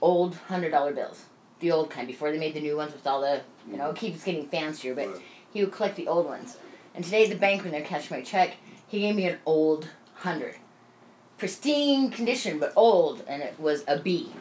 [0.00, 1.24] old $100 bills.
[1.60, 3.96] The old kind, before they made the new ones with all the, you know, it
[3.96, 5.22] keeps getting fancier, but Right.
[5.52, 6.56] he would collect the old ones.
[6.94, 8.56] And today the bank, when they're cashing my check,
[8.86, 9.84] he gave me an old
[10.22, 10.56] 100.
[11.36, 14.32] Pristine condition, but old, and it was a B.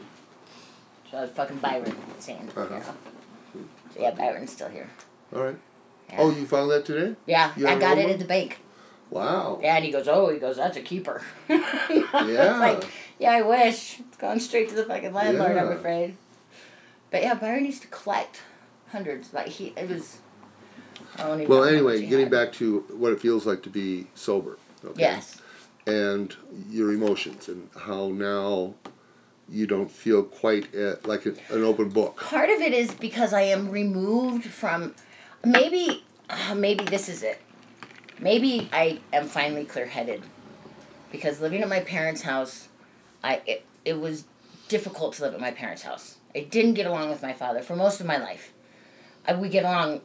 [1.11, 2.79] So I was fucking Byron saying, Uh-huh.
[2.79, 2.83] know.
[3.99, 4.89] Yeah, Byron's still here.
[5.35, 5.57] All right.
[6.09, 6.17] Yeah.
[6.19, 7.15] Oh, you found that today?
[7.25, 8.59] Yeah, You I got it old at the bank.
[9.09, 9.59] Wow.
[9.61, 11.21] Yeah, and he goes, oh, he goes, that's a keeper.
[11.49, 12.57] Yeah.
[12.59, 12.83] like,
[13.19, 13.99] yeah, I wish.
[13.99, 16.17] It's gone straight to the fucking landlord, I'm afraid.
[17.11, 18.41] But yeah, Byron used to collect
[18.89, 19.33] hundreds.
[19.33, 20.19] Like he, it was.
[21.17, 22.31] Well, know how much anyway, getting had.
[22.31, 24.57] back to what it feels like to be sober.
[24.83, 25.01] Okay?
[25.01, 25.41] Yes.
[25.85, 26.35] And
[26.69, 28.73] your emotions and how now
[29.49, 32.17] you don't feel quite at, like an, an open book.
[32.17, 34.95] Part of it is because I am removed from.
[35.45, 37.39] Maybe, uh, maybe this is it.
[38.19, 40.23] Maybe I am finally clear headed.
[41.11, 42.67] Because living at my parents' house,
[43.23, 44.25] I it, it was
[44.67, 46.17] difficult to live at my parents' house.
[46.35, 48.51] I didn't get along with my father for most of my life.
[49.25, 50.01] I, we get along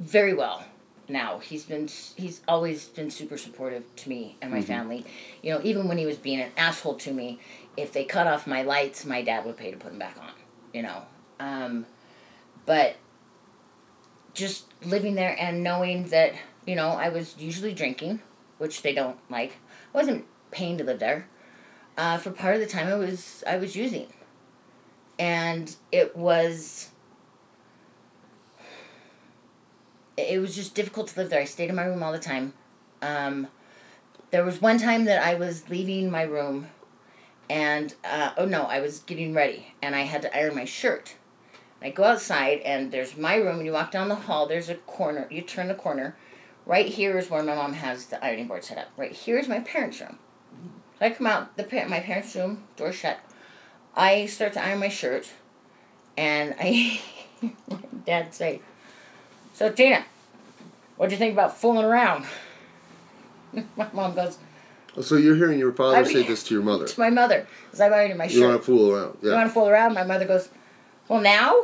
[0.00, 0.64] very well
[1.08, 1.38] now.
[1.38, 5.04] He's been he's always been super supportive to me and my family.
[5.42, 7.40] You know, even when he was being an asshole to me,
[7.76, 10.30] if they cut off my lights, my dad would pay to put them back on.
[10.72, 11.02] You know,
[11.40, 11.86] um,
[12.64, 12.96] but
[14.34, 16.34] just living there and knowing that
[16.66, 18.20] you know I was usually drinking,
[18.58, 19.52] which they don't like.
[19.94, 21.28] I wasn't paying to live there.
[21.96, 24.08] Uh, for part of the time, I was I was using,
[25.18, 26.90] and it was
[30.16, 31.40] it was just difficult to live there.
[31.40, 32.54] I stayed in my room all the time.
[33.02, 33.48] Um,
[34.30, 36.68] there was one time that I was leaving my room,
[37.48, 41.14] and uh, oh no, I was getting ready, and I had to iron my shirt.
[41.82, 44.46] I go outside, and there's my room, and you walk down the hall.
[44.46, 45.28] There's a corner.
[45.30, 46.16] You turn the corner.
[46.64, 48.88] Right here is where my mom has the ironing board set up.
[48.96, 50.18] Right here is my parents' room.
[50.98, 53.20] So I come out the par- my parents' room, door shut.
[53.94, 55.28] I start to iron my shirt,
[56.16, 57.00] and I,
[58.06, 58.62] Dad say,
[59.56, 60.04] "So Tina,
[60.96, 62.26] what'd you think about fooling around?"
[63.76, 64.38] my mom goes
[65.00, 66.86] So you're hearing your father I say this to your mother.
[66.94, 68.36] to my mother, because I'm ironing my shirt.
[68.36, 69.18] You want to fool around.
[69.22, 69.30] Yeah.
[69.30, 69.94] You want to fool around?
[69.94, 70.50] My mother goes,
[71.08, 71.54] Well, now?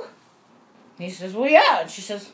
[0.98, 1.82] And he says, Well, yeah.
[1.82, 2.30] And she says,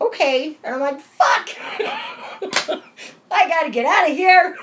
[0.00, 0.56] Okay.
[0.64, 1.50] And I'm like, Fuck!
[3.30, 4.56] I gotta get out of here.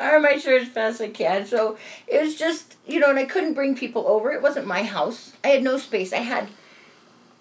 [0.00, 1.46] I wear my shirt as fast as I can.
[1.46, 4.32] So it was just, you know, and I couldn't bring people over.
[4.32, 5.32] It wasn't my house.
[5.44, 6.12] I had no space.
[6.12, 6.48] I had,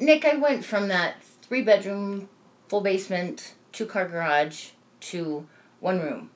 [0.04, 2.28] Nick, I went from that three bedroom,
[2.68, 5.48] full basement, two car garage to
[5.80, 6.30] one room.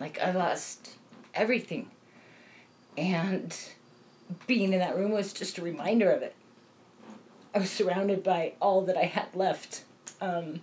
[0.00, 0.96] Like, I lost
[1.32, 1.92] everything.
[2.96, 3.56] And
[4.48, 6.34] being in that room was just a reminder of it.
[7.54, 9.84] I was surrounded by all that I had left.
[10.20, 10.62] Um,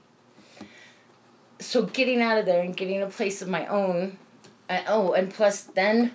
[1.59, 4.17] so getting out of there and getting a place of my own.
[4.69, 6.11] Uh, oh, and plus then,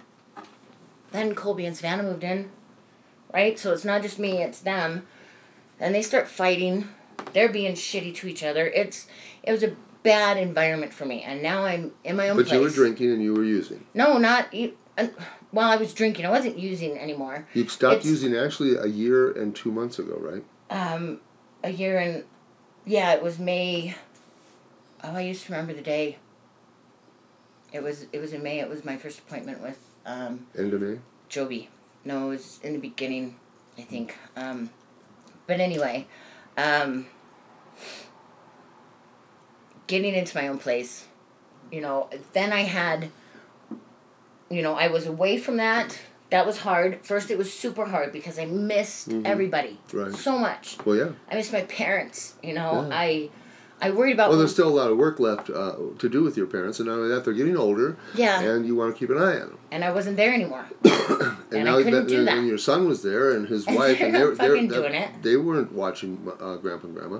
[1.13, 2.51] then Colby and Savannah moved in,
[3.33, 3.59] right?
[3.59, 5.07] So it's not just me; it's them.
[5.81, 6.89] Then they start fighting.
[7.33, 8.67] They're being shitty to each other.
[8.69, 9.07] It's
[9.43, 12.57] it was a bad environment for me, and now I'm in my own But place.
[12.59, 13.85] you were drinking and you were using.
[13.95, 14.55] No, not
[15.51, 16.25] while I was drinking.
[16.27, 17.47] I wasn't using anymore.
[17.55, 20.45] You stopped It's- using actually a year and two months ago, right?
[20.71, 21.21] Um,
[21.65, 22.25] a year and
[22.87, 23.95] yeah, it was May.
[25.03, 26.19] Oh, I used to remember the day.
[27.73, 28.61] It was it was in May.
[28.61, 30.99] It was my first appointment with um, End of May.
[31.29, 31.69] Joby.
[32.05, 33.37] No, it was in the beginning,
[33.79, 34.17] I think.
[34.37, 34.71] Um,
[35.47, 36.07] but anyway,
[36.57, 37.07] um,
[39.87, 41.07] getting into my own place,
[41.73, 43.11] you know, then I had,
[44.49, 46.01] you know, I was away from that
[46.31, 47.01] That was hard.
[47.05, 50.15] First, it was super hard because I missed everybody Right.
[50.15, 50.77] so much.
[50.85, 51.09] Well, yeah.
[51.29, 52.35] I missed my parents.
[52.41, 52.97] You know, Yeah.
[52.97, 53.31] I,
[53.83, 54.29] I worried about.
[54.31, 56.89] Well, there's still a lot of work left uh, to do with your parents, and
[56.89, 59.49] not only that, they're getting older, yeah, and you want to keep an eye on
[59.51, 59.59] them.
[59.71, 60.65] and I wasn't there anymore.
[61.53, 62.39] And, And I now couldn't that, do and, that.
[62.39, 64.75] and your son was there, and his And wife, they're and they're, they're, fucking that-
[64.77, 65.11] doing it.
[65.23, 67.19] they weren't watching uh, Grandpa and Grandma,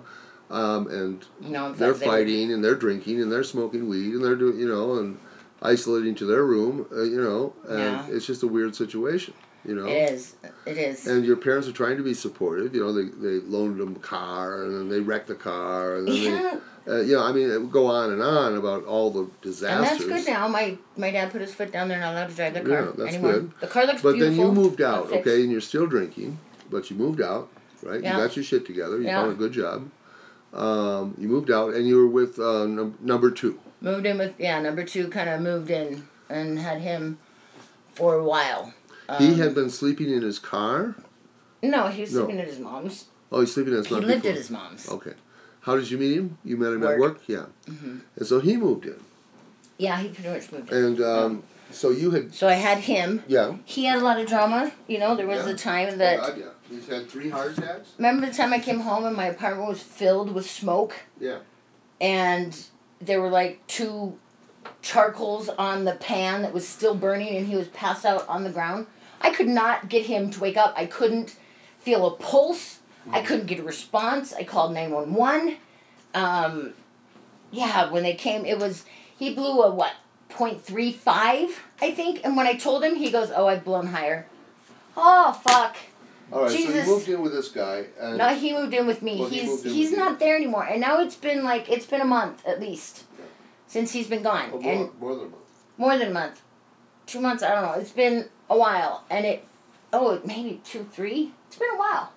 [0.51, 4.15] um, and No, they're fact, they were- fighting, and they're drinking, and they're smoking weed,
[4.15, 5.19] and they're doing, you know, and
[5.63, 8.07] isolating to their room, uh, you know, and Yeah.
[8.09, 9.87] it's just a weird situation, you know.
[9.87, 10.35] It is.
[10.67, 11.07] It is.
[11.07, 12.75] And your parents are trying to be supportive.
[12.75, 16.09] You know, they, they loaned them a car, and then they wrecked the car, and
[16.09, 18.85] then yeah, they, uh, you know, I mean, it would go on and on about
[18.85, 20.01] all the disasters.
[20.03, 20.49] and that's good now.
[20.49, 21.89] My my dad put his foot down.
[21.89, 23.33] They're not allowed to drive their Yeah, that's anymore.
[23.33, 23.53] good.
[23.61, 24.37] The car looks But beautiful.
[24.37, 26.39] But then you moved out, okay, and you're still drinking,
[26.71, 27.49] but you moved out,
[27.83, 28.03] right?
[28.03, 28.17] Yeah.
[28.19, 28.99] You got your shit together.
[28.99, 29.21] You Yeah.
[29.23, 29.91] found a good job.
[30.53, 33.61] Um, you moved out, and you were with uh, num- number two.
[33.81, 34.61] Moved in with yeah.
[34.61, 37.19] Number two kind of moved in and had him
[37.95, 38.75] for a while.
[39.19, 40.95] He Um, had been sleeping in his car.
[41.63, 42.21] No, he was No.
[42.25, 43.07] sleeping at his mom's.
[43.33, 43.91] Oh, he's sleeping in his.
[43.91, 44.03] Mom's.
[44.05, 44.31] He lived before.
[44.33, 44.89] at his mom's.
[44.89, 45.13] Okay.
[45.63, 46.39] How did you meet him?
[46.45, 47.01] You met him at Work.
[47.01, 47.21] work?
[47.27, 47.45] Yeah.
[47.67, 48.99] hmm And so he moved in.
[49.79, 50.85] Yeah, he pretty much moved in.
[50.85, 52.35] And um, so you had.
[52.35, 53.23] So I had him.
[53.29, 53.57] Yeah.
[53.65, 54.73] He had a lot of drama.
[54.89, 55.53] You know, there was Yeah.
[55.53, 56.19] a time that.
[56.21, 56.45] Oh, God, yeah.
[56.69, 57.91] He's had three heart attacks?
[57.99, 60.95] Remember the time I came home and my apartment was filled with smoke?
[61.19, 61.39] Yeah.
[62.01, 62.57] And
[63.01, 64.19] there were like two
[64.83, 68.51] charcoals on the pan that was still burning and he was passed out on the
[68.51, 68.87] ground.
[69.21, 70.75] I could not get him to wake up.
[70.77, 71.37] I couldn't
[71.79, 72.79] feel a pulse.
[73.11, 74.33] I couldn't get a response.
[74.33, 75.57] I called 911.
[76.15, 76.75] Um,
[77.51, 78.85] yeah, when they came, it was,
[79.19, 79.93] he blew a what,
[80.31, 82.21] 0.35, I think.
[82.25, 84.27] And when I told him, he goes, oh, I've blown higher.
[84.97, 85.77] Oh, fuck.
[86.33, 86.87] All right, so Jesus.
[86.87, 87.87] you moved in with this guy.
[88.01, 89.19] And No, he moved in with me.
[89.19, 90.05] Well, he's in he's with you.
[90.05, 93.25] not there anymore, and now it's been like it's been a month at least Yeah.
[93.67, 95.35] since he's been gone, Oh, and more, more than a month.
[95.77, 96.43] more than a month,
[97.11, 97.43] two months.
[97.43, 97.81] I don't know.
[97.81, 99.45] It's been a while, and it
[99.93, 101.33] oh maybe two three.
[101.49, 102.13] It's been a while.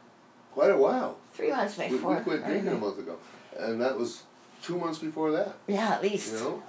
[0.54, 1.18] Quite a while.
[1.34, 2.18] Three months before.
[2.18, 3.18] we quit drinking a month ago.
[3.58, 4.24] And that was
[4.62, 6.64] two months before that, Yeah, at least you know?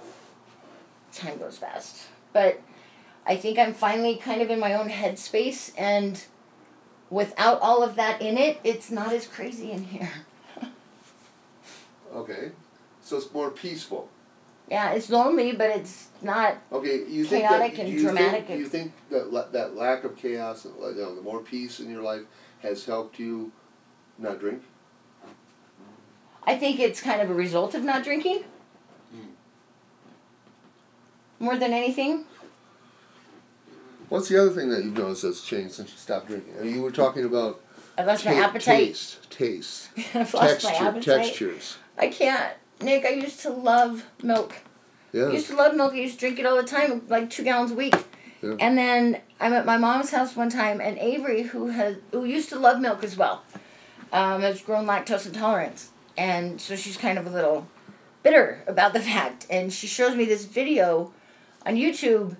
[1.13, 2.07] time goes fast.
[2.33, 2.61] But
[3.25, 6.23] I think I'm finally kind of in my own headspace, and
[7.09, 10.11] without all of that in it, it's not as crazy in here.
[12.13, 12.51] Okay.
[13.01, 14.07] So it's more peaceful.
[14.69, 16.57] Yeah, it's lonely, but it's not.
[16.71, 20.03] Okay, you think Chaotic that, and you dramatic Think, you think that la- that lack
[20.03, 22.23] of chaos, and you know, the more peace in your life,
[22.61, 23.51] has helped you
[24.17, 24.63] not drink?
[26.47, 28.43] I think it's kind of a result of not drinking.
[29.11, 29.27] Hmm.
[31.39, 32.25] More than anything.
[34.09, 36.53] What's the other thing that you've noticed that's changed since you stopped drinking?
[36.59, 37.61] I mean, you were talking about
[37.97, 38.87] I've lost my appetite.
[38.87, 41.77] taste, taste, texture, textures.
[41.97, 42.53] I can't.
[42.81, 44.53] Nick, I used to love milk.
[45.13, 45.29] I Yeah.
[45.29, 45.93] used to love milk.
[45.93, 47.95] I used to drink it all the time, like two gallons a week.
[48.41, 48.55] Yeah.
[48.59, 52.49] And then I'm at my mom's house one time, and Avery, who has who used
[52.49, 53.43] to love milk as well,
[54.11, 57.67] um, has grown lactose intolerance, and so she's kind of a little
[58.23, 59.47] bitter about the fact.
[59.49, 61.11] And she shows me this video
[61.65, 62.35] on YouTube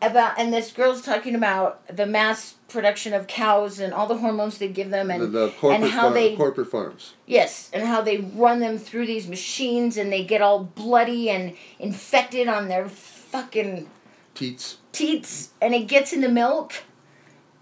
[0.00, 4.58] about, and this girl's talking about the mass production of cows and all the hormones
[4.58, 7.14] they give them, and the, the corporate, how far- they- corporate farms.
[7.26, 11.54] Yes, and how they run them through these machines and they get all bloody and
[11.78, 13.88] infected on their fucking
[14.34, 14.78] Teats.
[14.92, 16.72] teats and it gets in the milk.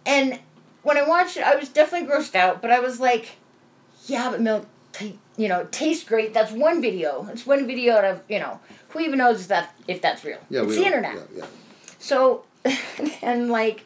[0.04, 0.38] And
[0.82, 3.36] when I watched it, I was definitely grossed out, but I was like,
[4.06, 6.34] yeah, but milk, t- you know, tastes great.
[6.34, 7.26] That's one video.
[7.32, 10.38] It's one video out of, you know, who even knows if, that, if that's real?
[10.50, 11.14] Yeah, it's we the don't- internet.
[11.34, 11.46] Yeah, yeah.
[11.98, 12.44] So,
[13.22, 13.84] and like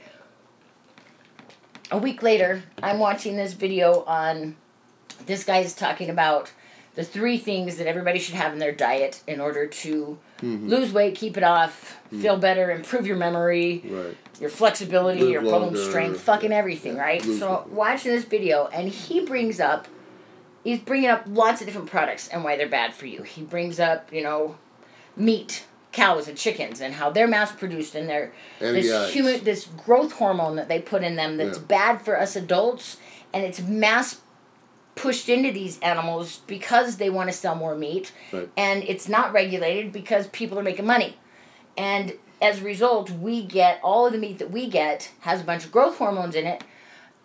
[1.90, 4.56] a week later, I'm watching this video on
[5.27, 6.52] this guy's talking about
[6.94, 10.69] the three things that everybody should have in their diet in order to Mhm.
[10.69, 14.17] lose weight, keep it off, feel better, improve your memory, Right.
[14.40, 17.25] your flexibility, Live your problem longer, strength, fucking everything, yeah, right?
[17.25, 19.87] lose So watching this video, and he brings up,
[20.65, 23.23] he's bringing up lots of different products and why they're bad for you.
[23.23, 24.56] He brings up, you know,
[25.17, 30.13] meat, cows and chickens, and how they're mass produced and they're this human, this growth
[30.13, 31.65] hormone that they put in them that's Yeah.
[31.67, 32.97] bad for us adults,
[33.33, 34.19] and it's mass
[34.95, 38.49] pushed into these animals because they want to sell more meat Right.
[38.57, 41.17] and it's not regulated because people are making money
[41.79, 42.13] and
[42.43, 45.65] as a result we get all of the meat that we get has a bunch
[45.65, 46.65] of growth hormones in it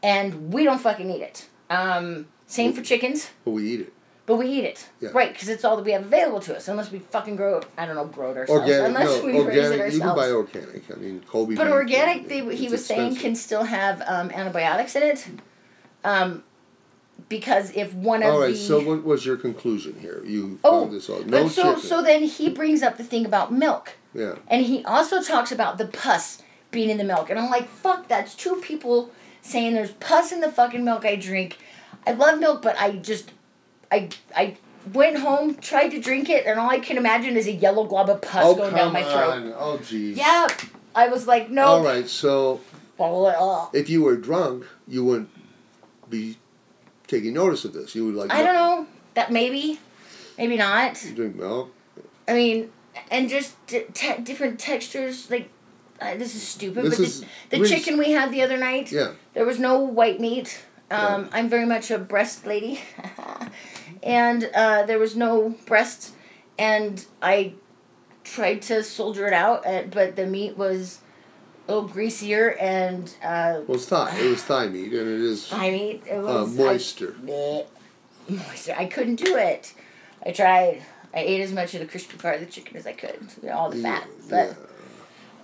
[0.02, 3.94] and we don't fucking eat it um, same for chickens But we eat it.
[4.28, 5.10] But we eat it Yeah.
[5.14, 7.86] right because it's all that we have available to us unless we fucking grow i
[7.86, 9.80] don't know grow it ourselves Organic, unless no, we raise it organic.
[9.80, 10.92] ourselves You can buy organic.
[10.92, 11.56] I mean, Colby.
[11.56, 15.28] but organic, they, he was saying, can still have um, antibiotics in it.
[16.04, 16.44] Um,
[17.30, 18.52] because if one of All right.
[18.52, 20.22] the So what was your conclusion here?
[20.26, 21.26] You Oh, this out.
[21.26, 21.82] No but so chicken.
[21.90, 24.36] so then he brings up the thing about milk, yeah.
[24.48, 27.30] and he also talks about the pus being in the milk.
[27.30, 29.10] And I'm like, fuck, that's two people
[29.42, 31.58] saying there's pus in the fucking milk I drink.
[32.06, 33.32] I love milk, but I just,
[33.96, 34.58] I, I
[34.94, 38.10] went home, tried to drink it, and all I can imagine is a yellow glob
[38.10, 39.32] of pus Oh going come down my throat.
[39.32, 39.54] on!
[39.58, 40.18] Oh jeez.
[40.18, 40.48] Yeah,
[40.94, 41.66] I was like, no.
[41.66, 42.08] All right.
[42.08, 42.62] So
[43.74, 45.30] if you were drunk, you wouldn't
[46.10, 46.38] be
[47.08, 47.96] taking notice of this.
[47.96, 48.32] You would like.
[48.32, 48.88] I don't know.
[49.14, 49.80] That maybe,
[50.38, 51.04] maybe not.
[51.06, 51.72] You drink milk.
[52.28, 52.70] I mean,
[53.10, 53.86] and just te-
[54.24, 55.30] different textures.
[55.32, 55.50] Like,
[56.02, 56.86] uh, this is stupid.
[56.86, 59.12] This but is the, the chicken we had the other night, Yeah.
[59.34, 60.66] there was no white meat.
[60.92, 62.80] Um, I'm very much a breast lady,
[64.06, 66.14] and uh, there was no breast,
[66.58, 67.54] and I
[68.24, 71.00] tried to soldier it out, uh, but the meat was
[71.68, 74.16] a little greasier and uh, Well, it's thigh.
[74.20, 77.16] It was thigh meat, and it is I mean, it uh, was I- moisture.
[77.24, 77.66] Bleh.
[78.30, 78.76] moisture.
[78.78, 79.74] I couldn't do it.
[80.26, 80.82] I tried.
[81.14, 83.48] I ate as much of the crispy part of the chicken as I could, you
[83.50, 84.06] know, all the fat.
[84.30, 84.54] Yeah.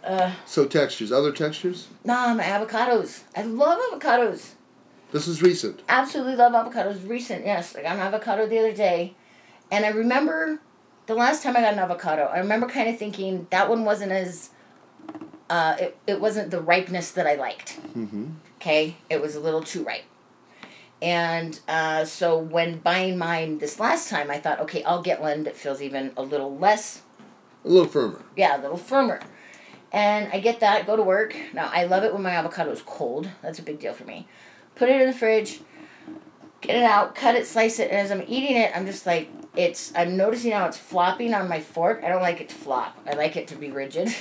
[0.04, 1.88] But uh, So textures, other textures.
[2.04, 3.22] nah, my avocados.
[3.36, 4.52] I love avocados.
[5.12, 5.82] This is recent.
[5.90, 7.08] Absolutely love avocados.
[7.08, 7.76] Recent, yes.
[7.76, 9.14] I got an avocado the other day,
[9.70, 10.60] and I remember
[11.08, 12.24] the last time I got an avocado.
[12.24, 14.52] I remember kind of thinking that one wasn't as.
[15.50, 17.78] Uh, it, it wasn't the ripeness that I liked.
[17.98, 18.28] Mm-hmm.
[18.56, 20.04] Okay, it was a little too ripe.
[21.02, 25.44] And uh, so when buying mine this last time, I thought, okay, I'll get one
[25.44, 27.02] that feels even a little less,
[27.66, 28.24] A little firmer.
[28.38, 29.20] yeah, a little firmer.
[29.92, 31.36] And I get that, go to work.
[31.54, 33.28] Now, I love it when my avocado is cold.
[33.42, 34.28] That's a big deal for me.
[34.82, 35.60] Put it in the fridge,
[36.62, 39.30] get it out, cut it, slice it, and as I'm eating it, I'm just like,
[39.56, 42.02] it's, I'm noticing how it's flopping on my fork.
[42.04, 42.98] I don't like it to flop.
[43.06, 44.12] I like it to be rigid.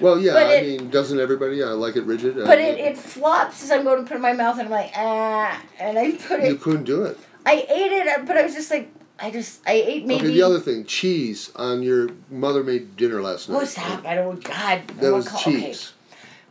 [0.00, 0.32] Well, yeah.
[0.32, 1.62] But I it- mean, doesn't everybody?
[1.62, 2.36] I like it rigid.
[2.36, 4.70] But it, it flops as I'm going to put it in my mouth, and I'm
[4.70, 6.48] like, ah, and I put it.
[6.48, 7.18] You couldn't do it.
[7.44, 10.24] I ate it, but I was just like, I just, I ate maybe.
[10.24, 10.34] Okay.
[10.34, 13.60] The other thing, cheese on your mother made dinner last night.
[13.60, 14.06] Was that?
[14.06, 14.42] I don't.
[14.42, 14.88] God.
[14.88, 15.92] That was call- cheese.
[15.92, 15.98] Okay.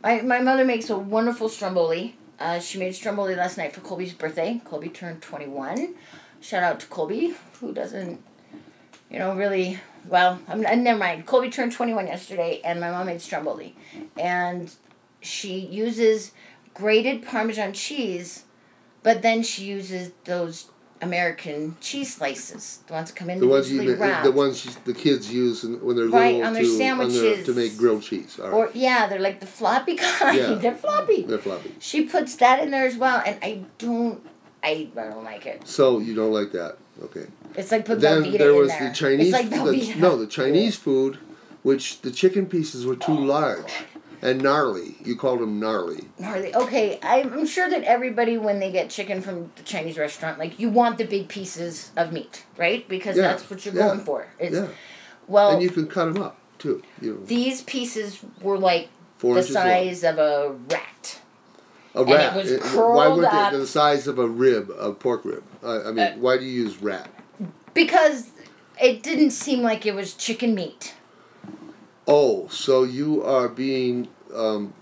[0.03, 2.15] My my mother makes a wonderful stromboli.
[2.39, 4.59] Uh, she made stromboli last night for Colby's birthday.
[4.65, 5.93] Colby turned twenty one.
[6.39, 8.19] Shout out to Colby, who doesn't,
[9.11, 9.79] you know, really.
[10.07, 11.27] Well, I'm uh, never mind.
[11.27, 13.75] Colby turned twenty one yesterday, and my mom made stromboli,
[14.17, 14.73] and
[15.21, 16.31] she uses
[16.73, 18.45] grated Parmesan cheese,
[19.03, 20.70] but then she uses those
[21.01, 24.23] American cheese slices, the ones that come in The ones you, wrapped.
[24.23, 27.45] the ones the kids use when they're Right, little on their to sandwiches.
[27.45, 28.39] to make grilled cheese.
[28.39, 28.53] All right.
[28.53, 30.37] Or yeah, they're like the floppy kind.
[30.37, 30.53] Yeah.
[30.55, 31.23] They're floppy.
[31.23, 31.73] they're floppy.
[31.79, 34.21] She puts that in there as well, and I don't.
[34.63, 35.67] I, I don't like it.
[35.67, 37.25] So you don't like that, okay?
[37.55, 38.89] It's like put then Velveeta there in was there.
[38.89, 39.33] the Chinese.
[39.33, 41.17] It's like the, no, the Chinese food,
[41.63, 43.71] which the chicken pieces were too Oh, large.
[44.21, 44.95] And gnarly.
[45.03, 46.05] You called them gnarly.
[46.19, 46.53] Gnarly.
[46.55, 50.69] Okay, I'm sure that everybody, when they get chicken from the Chinese restaurant, like you
[50.69, 52.87] want the big pieces of meat, right?
[52.87, 54.27] Because Yeah, that's what you're yeah, going for.
[54.39, 54.67] It's yeah,
[55.27, 56.83] well, and you can cut them up too.
[57.01, 59.65] You know, these pieces were like four the inches long.
[59.65, 61.19] size of a rat.
[61.93, 62.35] A and it rat.
[62.35, 65.43] was It- why would they the size of a rib, a pork rib?
[65.63, 67.09] I, I mean, Uh, why do you use rat?
[67.73, 68.29] Because
[68.81, 70.93] it didn't seem like it was chicken meat.
[72.07, 74.07] Oh, so you are being.
[74.33, 74.73] Um,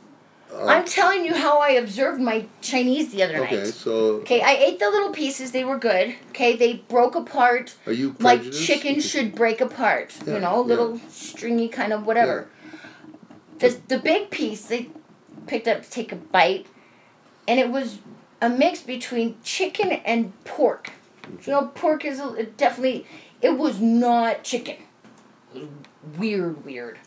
[0.54, 3.74] uh, I'm telling you how I observed my Chinese the other okay, night.
[3.74, 5.52] so Okay, I ate the little pieces.
[5.52, 6.16] They were good.
[6.30, 10.16] Okay, they broke apart are you like chicken should break apart.
[10.26, 10.68] Yeah, you know, yeah.
[10.68, 12.48] little stringy kind of whatever.
[13.60, 14.90] The the big piece they
[15.46, 16.66] picked up to take a bite,
[17.48, 18.00] and it was
[18.42, 20.92] a mix between chicken and pork.
[21.46, 23.06] You know, pork is a, it definitely.
[23.42, 24.78] It was not chicken.
[25.54, 26.98] It was weird, weird.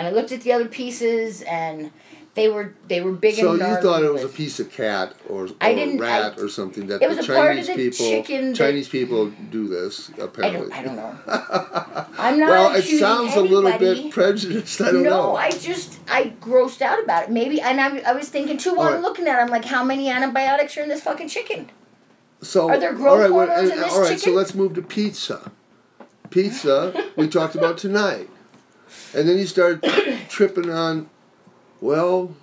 [0.00, 1.90] And I looked at the other pieces, and
[2.32, 3.58] they were they were big enough.
[3.58, 6.36] So and you thought it was a piece of cat or, or I didn't- rat
[6.38, 8.56] I- or something that it was the a part of Chinese the people chicken that-
[8.56, 10.70] Chinese people do this I apparently.
[10.70, 11.18] don't, I don't know.
[12.18, 14.04] I'm not well, it sounds a little anybody.
[14.04, 14.80] bit prejudiced.
[14.80, 15.36] I don't no, know.
[15.36, 17.30] I just I grossed out about it.
[17.30, 19.42] Maybe, and I, I was thinking too while I'm looking at it.
[19.42, 21.68] I'm like, how many antibiotics are in this fucking chicken?
[22.40, 24.54] So Are there all growth right, well, hormones and- in this all right, so let's
[24.54, 25.52] move to pizza.
[26.30, 28.30] Pizza we talked about tonight,
[29.14, 29.82] and then you start
[30.28, 31.08] tripping on.
[31.80, 32.34] Well,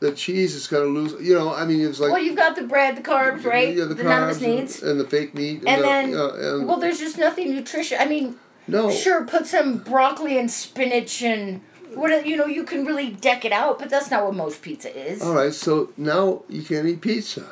[0.00, 1.26] the cheese is going to lose.
[1.26, 3.74] You know, I mean, it's like well, you've got the bread, the carbs, right?
[3.74, 4.82] Yeah, the, the carbs and, needs.
[4.82, 7.98] and the fake meat, and, And the, then- uh, and Well, there's just nothing nutritious.
[8.00, 8.36] I mean,
[8.66, 8.90] no.
[8.90, 11.60] sure, put some broccoli and spinach and
[11.94, 12.46] what you know.
[12.46, 15.22] You can really deck it out, but that's not what most pizza is.
[15.22, 17.46] All right, so now you can't eat pizza.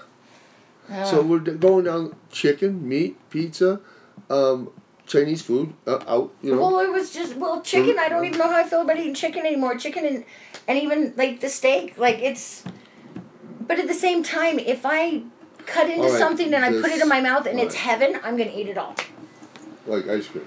[0.91, 3.81] Uh, So we're going down chicken, meat, pizza,
[4.29, 4.71] um,
[5.11, 6.33] Chinese food uh, out.
[6.41, 7.99] You know, Well, it was just well, chicken.
[7.99, 9.77] I don't even know how I feel about eating chicken anymore.
[9.77, 10.25] Chicken and
[10.69, 12.63] and even like the steak, like it's.
[13.61, 15.23] But at the same time, if I
[15.67, 18.21] cut into right, something and I put it in my mouth and all it's heaven,
[18.23, 18.95] I'm gonna eat it all.
[19.87, 20.47] like ice cream.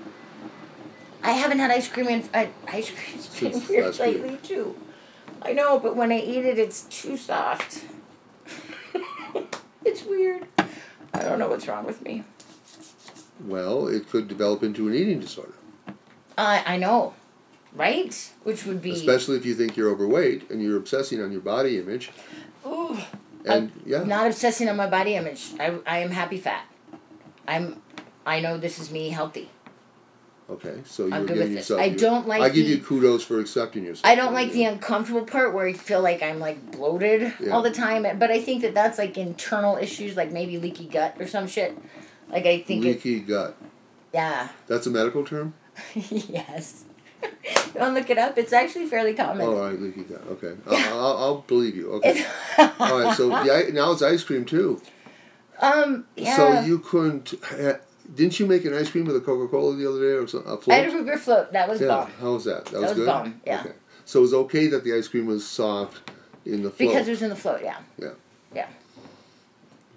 [1.22, 4.76] I haven't had ice cream in I, ice cream's been Since weird lately too.
[5.42, 7.84] I know, but when I eat it, it's too soft.
[9.86, 10.48] it's weird.
[11.14, 12.24] I don't know what's wrong with me.
[13.46, 15.54] Well, it could develop into an eating disorder,
[16.38, 17.14] I I know,
[17.74, 18.14] right?
[18.44, 21.78] Which would be especially if you think you're overweight and you're obsessing on your body
[21.78, 22.12] image.
[22.66, 22.98] Ooh,
[23.46, 25.50] And yeah, not obsessing on my body image.
[25.60, 26.66] I I am happy fat.
[27.48, 27.82] I'm.
[28.26, 29.50] I know this is me healthy.
[30.50, 30.76] okay.
[30.86, 31.70] So you're I'm good giving with this.
[31.70, 31.82] yourself.
[31.82, 34.06] I your- don't like I give the- you kudos for accepting yourself.
[34.10, 37.50] I don't like the uncomfortable part where I feel like I'm like bloated Yeah.
[37.52, 38.04] all the time.
[38.18, 41.78] But I think that that's like internal issues, like maybe leaky gut or some shit.
[42.34, 42.88] Like I think it.
[42.88, 43.56] leaky gut.
[44.14, 44.50] Yeah.
[44.68, 45.54] That's a medical term.
[45.96, 46.86] yes.
[47.74, 48.38] Don't look it up.
[48.38, 49.46] It's actually fairly common.
[49.46, 50.22] All right, leaky gut.
[50.32, 51.92] Okay, I'll, I'll, I'll believe you.
[51.94, 52.26] Okay.
[52.58, 53.16] All right.
[53.16, 54.82] So the, now it's ice cream too.
[55.60, 56.06] um.
[56.16, 56.36] Yeah.
[56.36, 57.34] So you couldn't.
[58.14, 60.52] Didn't you make an ice cream with a Coca Cola the other day or something?
[60.52, 60.78] A I float?
[60.78, 61.54] had a root beer float.
[61.54, 61.88] That was yeah.
[61.88, 62.12] bomb.
[62.20, 62.66] How was that?
[62.66, 63.06] That, was good.
[63.06, 63.62] bomb, yeah.
[63.62, 63.72] Okay.
[64.06, 66.12] So it was okay that the ice cream was soft
[66.46, 66.78] in the float.
[66.78, 67.62] Because it was in the float.
[67.64, 67.78] Yeah.
[67.98, 68.10] Yeah.
[68.54, 68.68] Yeah.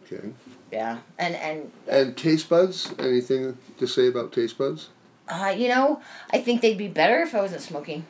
[0.04, 0.28] okay.
[0.76, 0.98] Yeah.
[1.18, 2.92] And and And taste buds?
[2.98, 4.90] Anything to say about taste buds?
[5.28, 6.00] uh, you know,
[6.30, 8.04] I think they'd be better if I wasn't smoking.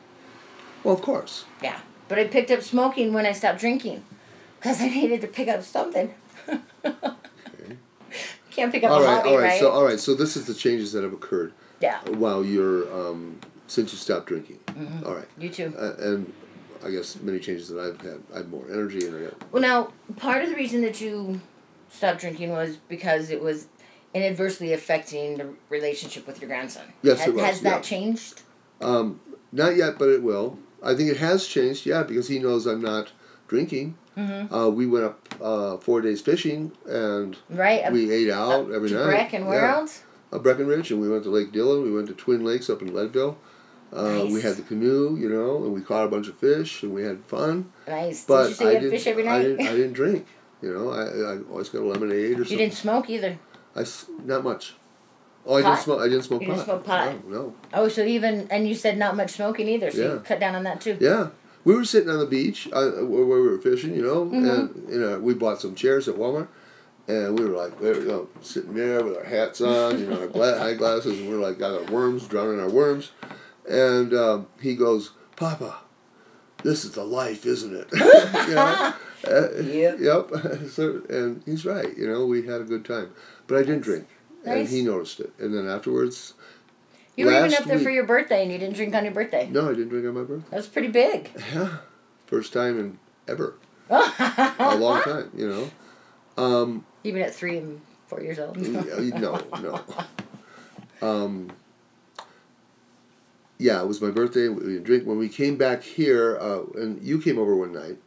[0.83, 1.45] Well, of course.
[1.63, 1.79] Yeah.
[2.09, 4.03] But I picked up smoking when I stopped drinking,
[4.59, 6.13] because I needed to pick up something.
[8.51, 9.15] Can't pick up all a right.
[9.17, 9.43] hobby, All right.
[9.49, 9.59] right?
[9.59, 9.99] So all right.
[9.99, 11.99] So this is the changes that have occurred yeah.
[12.23, 14.59] while you're um, since you stopped drinking.
[14.67, 15.05] Mm-hmm.
[15.05, 15.27] All right.
[15.37, 15.73] You too.
[15.77, 16.33] Uh, and
[16.83, 18.19] I guess many changes that I've had.
[18.33, 19.51] I have more energy and I got.
[19.51, 21.39] Well, now part of the reason that you
[21.89, 23.67] stopped drinking was because it was
[24.13, 26.83] inadvertently affecting the relationship with your grandson.
[27.01, 28.41] Yes, has, it was, Has that changed?
[28.81, 29.19] Um,
[29.51, 30.59] not yet, but it will.
[30.83, 31.85] I think it has changed.
[31.85, 33.11] Yeah, because he knows I'm not
[33.47, 33.97] drinking.
[34.17, 34.53] Mm-hmm.
[34.53, 37.83] Uh, we went up uh, four days fishing and Right.
[37.83, 39.05] Up, we ate out every night.
[39.05, 39.75] Breck and where yeah.
[39.75, 40.03] else?
[40.31, 41.83] Uh, Breckenridge, and we went to Lake Dillon.
[41.83, 43.37] We went to Twin Lakes up in Leadville.
[43.93, 46.93] Uh, We had the canoe, you know, and we caught a bunch of fish, and
[46.93, 47.71] we had fun.
[47.87, 48.25] Nice.
[48.25, 48.97] But Did you say I you had didn't.
[48.97, 49.43] fish every I night?
[49.43, 49.67] didn't.
[49.67, 50.27] I didn't drink.
[50.61, 52.57] You know, I, I always got a lemonade or you something.
[52.57, 53.37] didn't smoke either.
[53.75, 53.85] I
[54.25, 54.73] not much.
[55.45, 55.69] Oh, I Pot?
[55.69, 56.01] didn't smoke.
[56.01, 56.53] I didn't smoke You pot.
[56.55, 57.29] didn't smoke pot?
[57.29, 57.55] No, no.
[57.73, 60.13] Oh, so even and you said not much smoking either, so Yeah.
[60.13, 60.97] you cut down on that too.
[60.99, 61.27] Yeah,
[61.63, 64.49] we were sitting on the beach uh, where we were fishing, you know, Mm-hmm.
[64.49, 66.47] and you know we bought some chairs at Walmart,
[67.07, 69.99] and we were like, there we were, you know, sitting there with our hats on,
[69.99, 72.69] you know, our gla- eye glasses, and we are like got our worms, drowning our
[72.69, 73.11] worms,
[73.69, 75.77] and um, he goes, Papa,
[76.63, 77.87] this is the life, isn't it?
[78.49, 78.93] you know.
[79.25, 79.99] Uh, Yep.
[79.99, 80.29] Yep.
[80.69, 81.95] so, and he's right.
[81.97, 83.11] You know, we had a good time,
[83.47, 84.07] but I didn't drink,
[84.45, 85.31] and he noticed it.
[85.39, 86.33] And then afterwards,
[87.15, 89.47] You were even up there for your birthday and you didn't drink on your birthday.
[89.49, 90.49] no, I didn't drink on my birthday.
[90.51, 91.31] That was pretty big.
[91.53, 91.77] Yeah,
[92.27, 93.55] first time in ever.
[93.89, 95.69] a long time, you know.
[96.37, 98.57] Um, Even at three and four years old.
[98.57, 99.81] no, no.
[101.01, 101.51] Um,
[103.57, 104.49] yeah, it was my birthday.
[104.49, 107.97] We didn't drink when we came back here, uh, and you came over one night,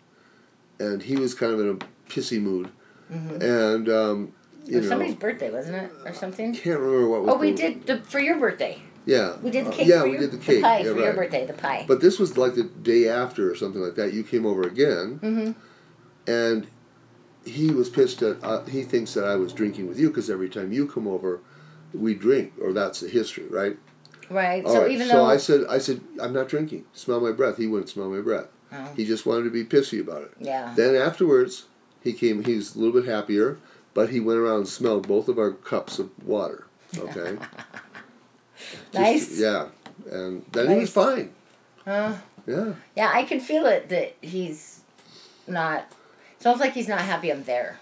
[0.81, 2.71] and he was kind of in a pissy mood,
[3.11, 4.33] and um,
[4.67, 6.53] It you was know, somebody's birthday, wasn't it, or something?
[6.55, 7.35] can't remember what was.
[7.35, 8.81] Oh, we did the for your birthday.
[9.07, 9.89] Yeah, We did the uh, cake.
[9.89, 10.63] yeah, for we your, did the cake.
[10.63, 11.47] pie yeah, for your birthday.
[11.47, 11.85] The pie.
[11.89, 14.13] But this was like the day after or something like that.
[14.13, 15.55] You came over again, Mhm.
[16.27, 16.67] and
[17.45, 18.43] he was pissed at.
[18.43, 21.41] Uh, he thinks that I was drinking with you because every time you come over,
[21.95, 23.77] we drink, or that's the history, right?
[24.29, 24.65] right.
[24.65, 24.91] All so right.
[24.91, 26.85] even so though I said, I said, I'm not drinking.
[26.93, 27.57] Smell my breath.
[27.57, 28.47] He wouldn't smell my breath.
[28.73, 28.93] Oh.
[28.97, 30.33] He just wanted to be pissy about it.
[30.39, 30.73] yeah.
[30.77, 31.65] Then afterwards,
[32.03, 32.45] he came.
[32.45, 33.59] He was a little bit happier,
[33.95, 36.67] but he went around and smelled both of our cups of water.
[36.99, 37.37] Okay.
[38.93, 39.39] Just- Nice.
[39.41, 39.67] yeah,
[40.11, 41.31] and then he was fine.
[41.87, 42.17] Uh,
[42.47, 42.75] Yeah.
[42.97, 44.81] yeah, I can feel it that he's
[45.47, 45.87] not.
[46.39, 47.79] Sounds like he's not happy I'm there.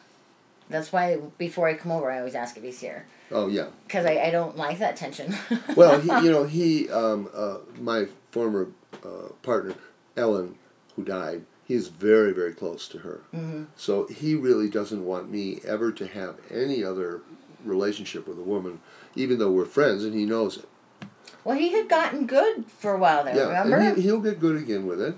[0.70, 3.68] That's why before I come over, I always ask if he's here Oh yeah.
[3.86, 5.34] because I, I don't like that tension.
[5.76, 8.68] Well, he, you know, he, um, uh, my former
[9.04, 9.74] uh, partner,
[10.16, 10.56] Ellen,
[10.98, 13.20] who died, he is very, very close to her.
[13.32, 13.64] Mm-hmm.
[13.76, 17.20] So he really doesn't want me ever to have any other
[17.64, 18.80] relationship with a woman,
[19.14, 20.68] even though we're friends, and he knows it.
[21.44, 23.36] well, he had gotten good for a while there.
[23.36, 23.76] yeah, remember?
[23.76, 25.14] and he, he'll get good again with it.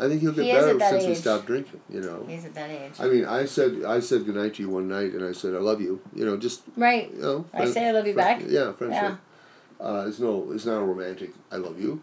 [0.00, 1.18] I think he'll get He better since we age.
[1.18, 1.80] stopped drinking.
[1.88, 2.24] You know.
[2.26, 2.94] he's at that age.
[2.98, 5.58] I mean, I said I said goodnight to you one night, and I said I
[5.58, 6.00] love you.
[6.14, 7.12] You know, just right.
[7.14, 7.44] you know.
[7.54, 8.42] I say I love you back.
[8.44, 9.18] Yeah, friendship.
[9.78, 11.30] Uh, it's no, it's not a romantic.
[11.52, 12.02] I love you.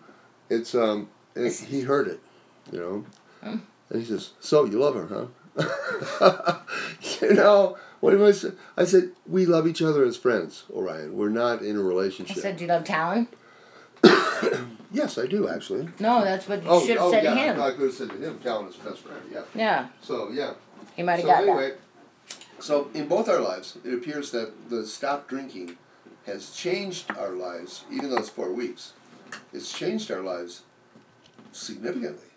[0.50, 2.22] It's um, it, he heard it,
[2.72, 3.06] you know,
[3.44, 3.62] Mm.
[3.90, 5.26] and he says, "So you love her, huh?"
[7.22, 8.52] you know, what am I say?
[8.78, 11.16] I said, "We love each other as friends, Orion.
[11.18, 13.28] We're not in a relationship." I said, "Do you love Talon?"
[14.92, 15.88] yes, I do actually.
[16.00, 17.62] No, that's what you Oh, should have oh said yeah, to him.
[17.62, 19.22] I could have said to him, Calvin is best friend.
[19.32, 19.42] Yeah.
[19.56, 20.54] Yeah, So yeah.
[20.96, 21.74] he might have So got anyway,
[22.60, 25.78] so in both our lives, it appears that the stop drinking
[26.26, 28.94] has changed our lives, even though it's four weeks.
[29.54, 30.62] it's changed our lives
[31.52, 32.29] significantly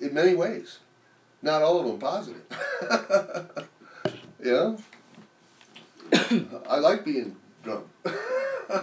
[0.00, 0.78] in many ways.
[1.42, 2.42] Not all of them positive.
[4.44, 4.76] yeah.
[6.68, 7.86] I like being drunk.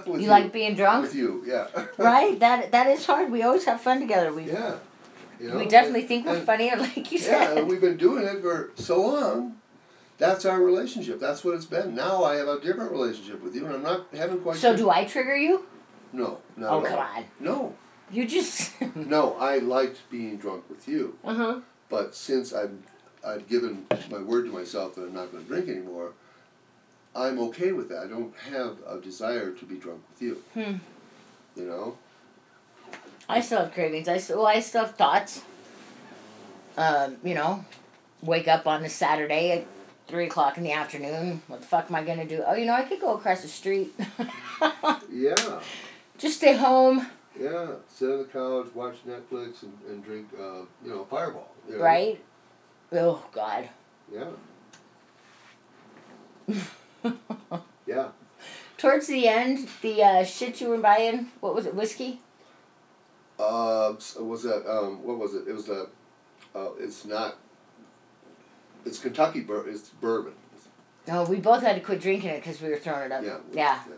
[0.06, 1.04] you, you, like being drunk?
[1.04, 1.68] With you, yeah.
[1.98, 2.40] right?
[2.40, 3.32] That that is hard.
[3.32, 4.34] We always have fun together.
[4.34, 4.76] We Yeah.
[5.40, 7.58] You know, we definitely and, think we're and, funny, like you said.
[7.58, 9.58] Yeah, we've been doing it for so long.
[10.18, 11.20] That's our relationship.
[11.20, 11.96] That's what it's been.
[11.96, 14.58] Now I have a different relationship with you, and I'm not having quite.
[14.58, 15.66] So do I trigger you?
[16.14, 16.98] No, not oh, at all.
[16.98, 17.26] come on.
[17.40, 17.76] No.
[18.14, 18.74] You just.
[18.96, 21.18] no, I liked being drunk with you.
[21.26, 21.60] Uh huh.
[21.90, 22.78] But since I've
[23.26, 26.14] I've given my word to myself that I'm not going to drink anymore,
[27.16, 28.04] I'm okay with that.
[28.04, 30.44] I don't have a desire to be drunk with you.
[30.54, 30.76] Hmm.
[31.56, 31.98] You know.
[33.28, 34.08] I still have cravings.
[34.08, 35.42] I still, well, I still have thoughts.
[36.78, 37.66] Um, you know,
[38.22, 39.66] wake up on a Saturday at
[40.08, 41.42] three o'clock in the afternoon.
[41.48, 42.44] What the fuck am I gonna do?
[42.46, 43.94] Oh, you know, I could go across the street.
[45.12, 45.62] yeah.
[46.18, 47.08] Just stay home.
[47.40, 51.50] Yeah, sit on the couch, watch Netflix, and, and drink, uh, you know, Fireball.
[51.68, 51.84] You know?
[51.84, 52.24] Right.
[52.92, 53.70] Oh God.
[54.14, 54.30] Yeah.
[57.88, 58.10] yeah.
[58.78, 62.22] Towards the end, the uh, shit you were buying, what was it, whiskey?
[63.40, 65.48] Uh, was that um, what was it?
[65.48, 65.88] It was a,
[66.54, 67.38] uh, it's not.
[68.86, 70.34] It's Kentucky bur- It's bourbon.
[71.08, 73.24] No, we both had to quit drinking it because we were throwing it up.
[73.24, 73.38] Yeah.
[73.52, 73.80] Yeah.
[73.90, 73.96] yeah.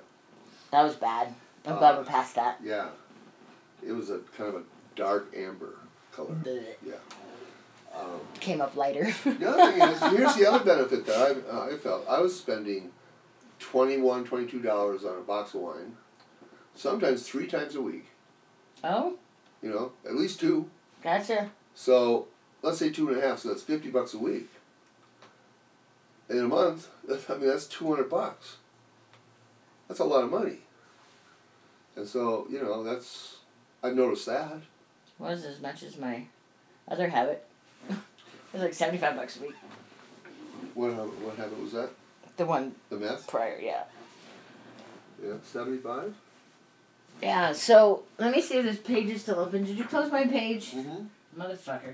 [0.71, 1.33] That was bad.
[1.65, 2.59] I'm uh, glad we're past that.
[2.63, 2.87] Yeah.
[3.85, 4.63] It was a kind of a
[4.95, 5.75] dark amber
[6.11, 6.35] color.
[6.43, 6.75] Blech.
[6.85, 6.95] Yeah.
[7.95, 9.13] Um, Came up lighter.
[9.23, 12.05] the other thing is, here's the other benefit that I, uh, I felt.
[12.09, 12.91] I was spending
[13.61, 15.95] $21, $22 on a box of wine,
[16.75, 18.07] sometimes three times a week.
[18.83, 19.17] Oh?
[19.61, 20.69] You know, at least two.
[21.01, 21.51] Gotcha.
[21.73, 22.27] So,
[22.61, 24.49] let's say two and a half, so that's 50 bucks a week.
[26.29, 26.89] In a month,
[27.29, 28.57] I mean, that's 200 bucks.
[29.87, 30.59] That's a lot of money.
[31.95, 33.37] And so, you know, that's,
[33.85, 34.61] I've noticed that.
[35.19, 36.25] Was as much as my
[36.87, 37.45] other habit.
[37.89, 37.95] it
[38.51, 39.55] was like 75 bucks a week.
[40.73, 41.91] What, what habit was that?
[42.35, 42.73] The one.
[42.89, 43.27] The meth?
[43.27, 43.83] Prior, yeah.
[45.23, 46.15] Yeah, 75?
[47.21, 49.63] Yeah, so let me see if this page is still open.
[49.63, 50.71] Did you close my page?
[50.71, 51.41] Mm-hmm.
[51.41, 51.93] Motherfucker.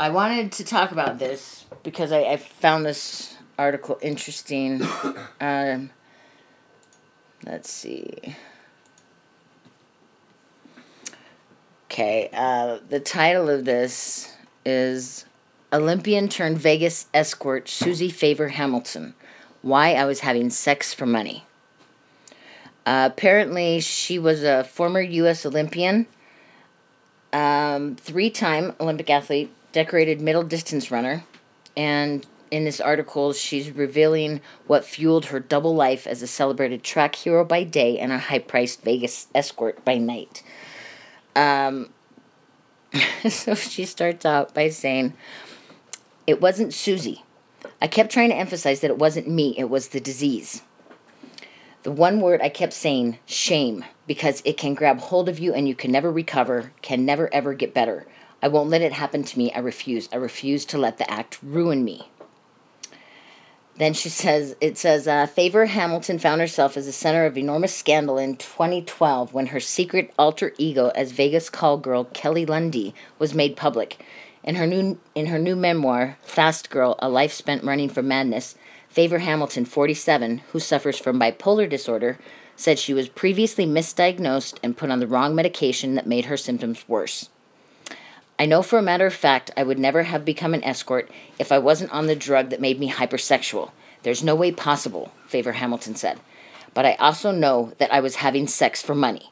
[0.00, 4.82] I wanted to talk about this because I, I found this article interesting.
[5.40, 5.90] um,
[7.46, 8.36] let's see.
[11.90, 14.34] Okay, uh, the title of this
[14.64, 15.26] is
[15.72, 19.14] Olympian turned Vegas escort Suzy Favor Hamilton.
[19.60, 21.44] Why I was having sex for money.
[22.84, 25.46] Uh, apparently, she was a former U.S.
[25.46, 26.06] Olympian,
[27.32, 31.24] um, three time Olympic athlete, decorated middle distance runner,
[31.76, 37.14] and in this article, she's revealing what fueled her double life as a celebrated track
[37.14, 40.42] hero by day and a high priced Vegas escort by night.
[41.34, 41.88] Um,
[43.28, 45.14] so she starts out by saying,
[46.26, 47.24] It wasn't Suzy.
[47.80, 50.62] I kept trying to emphasize that it wasn't me, it was the disease.
[51.84, 55.66] The one word I kept saying, shame, because it can grab hold of you and
[55.66, 58.06] you can never recover, can never ever get better.
[58.40, 59.52] I won't let it happen to me.
[59.52, 60.08] I refuse.
[60.12, 62.11] I refuse to let the act ruin me.
[63.76, 67.74] Then she says, it says, uh, Favor Hamilton found herself as the center of enormous
[67.74, 73.34] scandal in 2012 when her secret alter ego as Vegas call girl Kelly Lundy was
[73.34, 74.04] made public.
[74.44, 78.56] In her new in her new memoir, Fast Girl: A Life Spent Running from Madness,
[78.88, 82.18] Favor Hamilton, 47, who suffers from bipolar disorder,
[82.56, 86.84] said she was previously misdiagnosed and put on the wrong medication that made her symptoms
[86.88, 87.30] worse.
[88.42, 91.52] I know for a matter of fact I would never have become an escort if
[91.52, 93.70] I wasn't on the drug that made me hypersexual.
[94.02, 96.18] There's no way possible, Favor Hamilton said.
[96.74, 99.30] But I also know that I was having sex for money.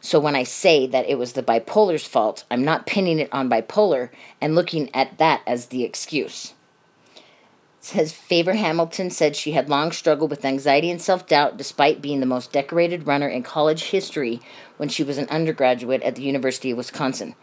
[0.00, 3.50] So when I say that it was the bipolar's fault, I'm not pinning it on
[3.50, 4.08] bipolar
[4.40, 6.54] and looking at that as the excuse
[7.86, 12.20] says Favor Hamilton said she had long struggled with anxiety and self doubt despite being
[12.20, 14.40] the most decorated runner in college history
[14.76, 17.36] when she was an undergraduate at the University of Wisconsin.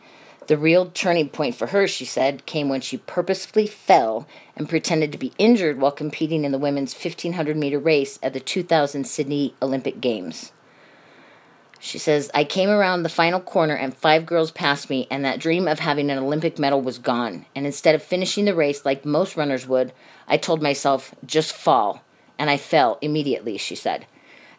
[0.48, 4.28] The real turning point for her, she said, came when she purposefully fell
[4.58, 8.40] and pretended to be injured while competing in the women's 1500 meter race at the
[8.42, 10.52] 2000 Sydney Olympic Games.
[11.80, 15.40] She says, I came around the final corner and five girls passed me, and that
[15.40, 17.46] dream of having an Olympic medal was gone.
[17.56, 19.92] And instead of finishing the race like most runners would,
[20.26, 22.02] I told myself, just fall.
[22.40, 24.08] And I fell immediately, she said.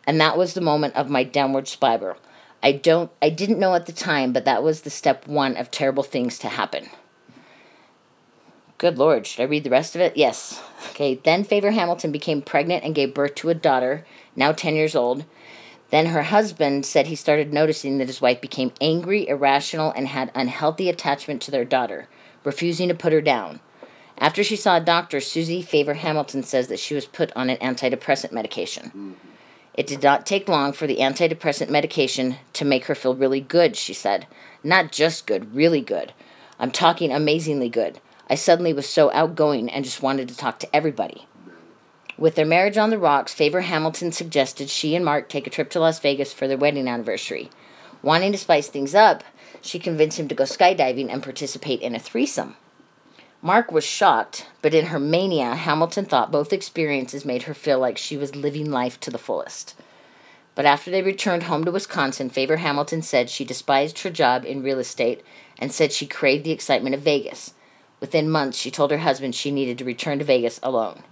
[0.07, 2.19] And that was the moment of my downward spiral.
[2.65, 5.71] I don't I didn't know at the time, but that was the step one of
[5.71, 6.89] terrible things to happen.
[8.79, 10.17] Good lord, should I read the rest of it?
[10.17, 10.63] Yes.
[10.91, 14.97] Okay, then Favor Hamilton became pregnant and gave birth to a daughter, now 10 years
[14.97, 15.27] old.
[15.91, 20.33] Then her husband said he started noticing that his wife became angry, irrational, and had
[20.35, 22.09] unhealthy attachment to their daughter,
[22.43, 23.61] refusing to put her down.
[24.19, 27.59] After she saw a doctor, Suzy Favor Hamilton says that she was put on an
[27.59, 28.87] antidepressant medication.
[28.87, 29.13] Mm-hmm.
[29.75, 33.77] It did not take long for the antidepressant medication to make her feel really good,
[33.77, 34.27] she said.
[34.63, 36.13] Not just good, really good.
[36.59, 38.01] I'm talking amazingly good.
[38.31, 41.27] I suddenly was so outgoing and just wanted to talk to everybody.
[42.17, 45.69] With their marriage on the rocks, Favor Hamilton suggested she and Mark take a trip
[45.71, 47.51] to Las Vegas for their wedding anniversary.
[48.03, 49.25] Wanting to spice things up,
[49.61, 52.57] she convinced him to go skydiving and participate in a threesome.
[53.45, 57.99] Mark was shocked, but in her mania, Hamilton thought both experiences made her feel like
[57.99, 59.75] she was living life to the fullest.
[60.55, 64.63] But after they returned home to Wisconsin, Favor Hamilton said she despised her job in
[64.63, 65.23] real estate
[65.59, 67.53] and said she craved the excitement of Vegas.
[68.01, 71.03] Within months, she told her husband she needed to return to Vegas alone.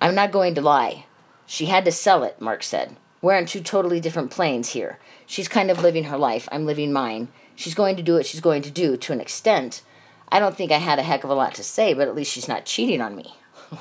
[0.00, 1.06] I'm not going to lie.
[1.46, 2.94] She had to sell it, Mark said.
[3.20, 5.00] We're on two totally different planes here.
[5.26, 6.48] She's kind of living her life.
[6.52, 7.26] I'm living mine.
[7.56, 9.82] She's going to do what she's going to do to an extent.
[10.30, 12.32] I don't think I had a heck of a lot to say, but at least
[12.32, 13.34] she's not cheating on me.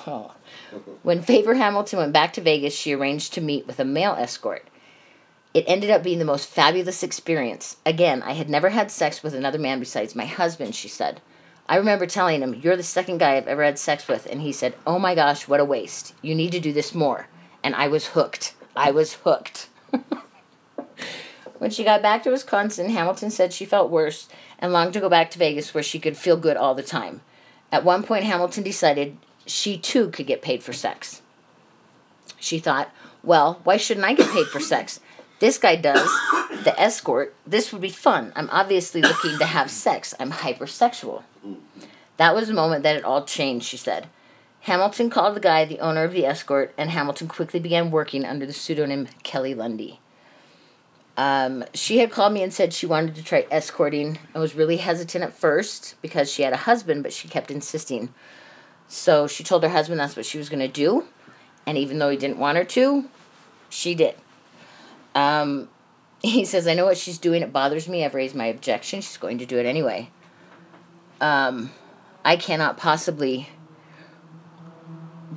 [1.03, 4.67] when Favor Hamilton went back to Vegas, she arranged to meet with a male escort.
[5.53, 7.77] It ended up being the most fabulous experience.
[7.85, 11.21] Again, I had never had sex with another man besides my husband, she said.
[11.67, 14.25] I remember telling him, You're the second guy I've ever had sex with.
[14.25, 16.13] And he said, Oh my gosh, what a waste.
[16.21, 17.27] You need to do this more.
[17.63, 18.55] And I was hooked.
[18.75, 19.69] I was hooked.
[21.59, 24.27] when she got back to Wisconsin, Hamilton said she felt worse
[24.64, 27.20] and longed to go back to Vegas where she could feel good all the time.
[27.70, 31.22] At one point, Hamilton decided she too could get paid for sex.
[32.39, 32.89] She thought,
[33.22, 35.01] Well, why shouldn't I get paid for sex?
[35.39, 36.09] This guy does.
[36.64, 37.36] The escort.
[37.45, 38.32] This would be fun.
[38.38, 40.16] I'm obviously looking to have sex.
[40.18, 41.24] I'm hypersexual.
[42.16, 44.07] That was the moment that it all changed, she said.
[44.61, 48.45] Hamilton called the guy the owner of the escort, and Hamilton quickly began working under
[48.45, 49.99] the pseudonym Kelly Lundy.
[51.16, 54.78] Um, she had called me and said she wanted to try escorting and was really
[54.78, 58.14] hesitant at first because she had a husband, but she kept insisting.
[58.88, 61.05] So she told her husband that's what she was going to do,
[61.66, 63.09] and even though he didn't want her to,
[63.70, 64.16] she did.
[65.14, 65.70] Um,
[66.22, 67.41] he says, I know what she's doing.
[67.43, 68.03] It bothers me.
[68.03, 69.01] I've raised my objection.
[69.01, 70.09] She's going to do it anyway.
[71.22, 71.72] Um,
[72.26, 73.49] I cannot possibly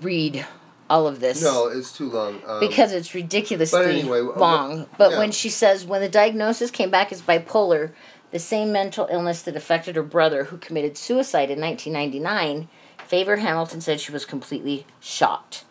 [0.00, 0.46] read
[0.88, 1.42] all of this.
[1.42, 2.40] No, it's too long.
[2.46, 4.86] Um, because it's ridiculously but anyway, long.
[4.98, 5.18] But yeah.
[5.18, 7.92] when she says, when the diagnosis came back as bipolar,
[8.30, 12.68] the same mental illness that affected her brother who committed suicide in 1999,
[13.06, 15.64] Favor Hamilton said she was completely shocked.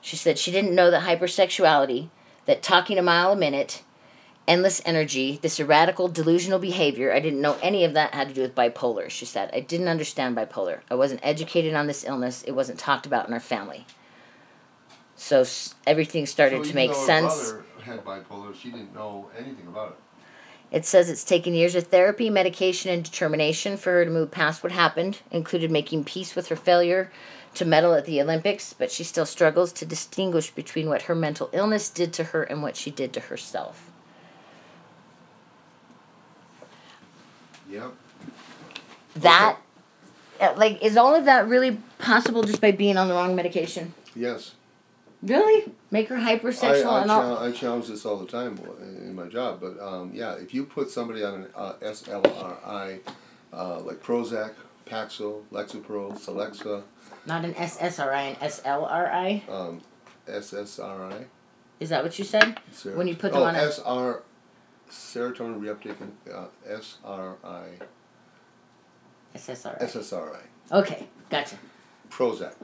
[0.00, 2.08] She said she didn't know that hypersexuality,
[2.46, 3.82] that talking a mile a minute,
[4.48, 8.40] endless energy, this erratical, delusional behavior, I didn't know any of that had to do
[8.40, 9.50] with bipolar, she said.
[9.52, 10.80] I didn't understand bipolar.
[10.90, 13.86] I wasn't educated on this illness, it wasn't talked about in our family.
[15.20, 17.52] So s- everything started so to make her sense.
[17.82, 18.54] had bipolar.
[18.54, 19.96] She didn't know anything about it.
[20.76, 24.62] It says it's taken years of therapy, medication, and determination for her to move past
[24.62, 27.12] what happened, included making peace with her failure
[27.54, 31.50] to medal at the Olympics, but she still struggles to distinguish between what her mental
[31.52, 33.90] illness did to her and what she did to herself.
[37.68, 37.92] Yep.
[39.16, 39.58] That,
[40.40, 43.92] uh, like, is all of that really possible just by being on the wrong medication?
[44.16, 44.52] Yes.
[45.22, 45.70] Really?
[45.90, 47.20] Make her hypersexual I, and all?
[47.36, 50.54] chal- I challenge this all the time in in my job, but um, yeah, if
[50.54, 53.00] you put somebody on an uh, SLRI,
[53.52, 54.52] uh, like Prozac,
[54.86, 56.82] Paxil, Lexapro, Celexa,
[57.26, 59.48] Not an SSRI, an SLRI?
[59.50, 59.82] um,
[60.26, 61.24] SSRI,
[61.80, 62.58] Is that what you said?
[62.72, 64.22] ser- When you put them oh, on a- SR,
[64.90, 65.96] serotonin reuptake,
[66.32, 67.78] uh, SRI,
[69.34, 69.82] SSRI.
[69.82, 70.40] SSRI,
[70.72, 71.56] Okay, gotcha.
[72.08, 72.54] Prozac,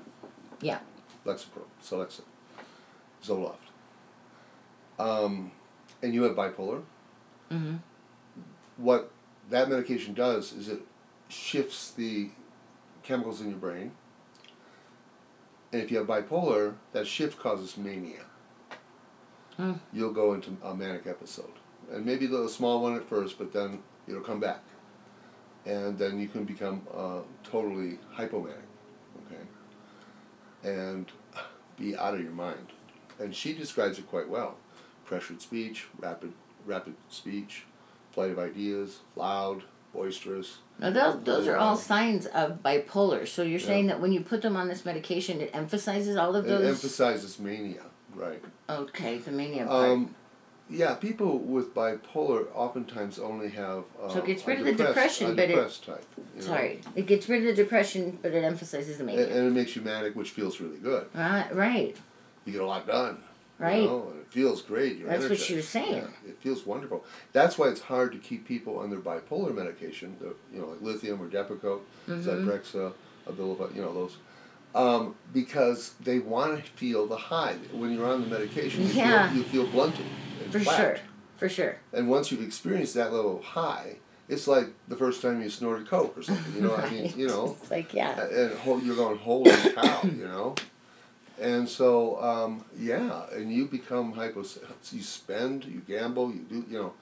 [0.62, 0.78] Yeah.
[1.26, 2.22] Lexapro, Celexa,
[3.26, 3.56] Zoloft.
[4.98, 5.52] Um,
[6.02, 6.82] and you have bipolar.
[7.50, 7.76] Mm-hmm.
[8.76, 9.12] what
[9.50, 10.80] that medication does is it
[11.28, 12.30] shifts the
[13.04, 13.92] chemicals in your brain.
[15.72, 18.24] And if you have bipolar, that shift causes mania.
[19.56, 19.74] Hmm.
[19.92, 21.52] You'll go into a manic episode.
[21.92, 24.62] And maybe a little small one at first, but then it'll come back.
[25.64, 28.66] And then you can become uh, totally hypomanic.
[29.26, 29.42] Okay?
[30.64, 31.10] And
[31.78, 32.72] be out of your mind.
[33.18, 34.56] And she describes it quite well.
[35.04, 36.32] Pressured speech, rapid
[36.66, 37.64] rapid speech,
[38.10, 39.62] flight of ideas, loud,
[39.92, 40.58] boisterous.
[40.78, 43.26] Now those, those are all signs of bipolar.
[43.26, 46.44] So you're saying that when you put them on this medication, it emphasizes all of
[46.44, 46.64] those.
[46.64, 47.82] It emphasizes mania,
[48.14, 48.42] right?
[48.68, 49.90] okay, the mania part.
[49.90, 50.14] Um,
[50.68, 53.84] yeah, people with bipolar oftentimes only have.
[54.02, 56.04] Uh, So it gets rid of the depression, but it- type.
[56.34, 56.46] you know?
[56.46, 59.28] Sorry, it gets rid of the depression, but it emphasizes the And, mania.
[59.28, 61.06] and it makes you manic, which feels really good.
[61.14, 61.96] right, right.
[62.46, 63.18] You get a lot done.
[63.58, 63.82] Right.
[63.82, 64.98] You know, and it feels great.
[64.98, 65.94] You're That's what she was saying.
[65.94, 67.04] Yeah, it feels wonderful.
[67.32, 70.82] That's why it's hard to keep people on their bipolar medication, the, you know, like
[70.82, 72.22] lithium or Depakote, Mhm.
[72.22, 72.92] Zyprexa,
[73.26, 74.16] Abilify, you know, those.
[74.74, 77.54] Um, because they want to feel the high.
[77.72, 79.28] When you're on the medication, you, Yeah.
[79.30, 80.04] feel, you feel blunted.
[80.50, 80.76] For flat.
[80.76, 80.96] sure.
[81.38, 81.76] For sure.
[81.94, 83.96] And once you've experienced that level of high,
[84.28, 86.54] it's like the first time you snorted coke or something.
[86.54, 88.20] You know, what I mean, you know, It's like yeah.
[88.20, 90.54] and you're going, holy cow, you know.
[91.40, 94.44] And so, um, yeah, and you become hypo.
[94.92, 96.92] You spend, you gamble, you do, you know.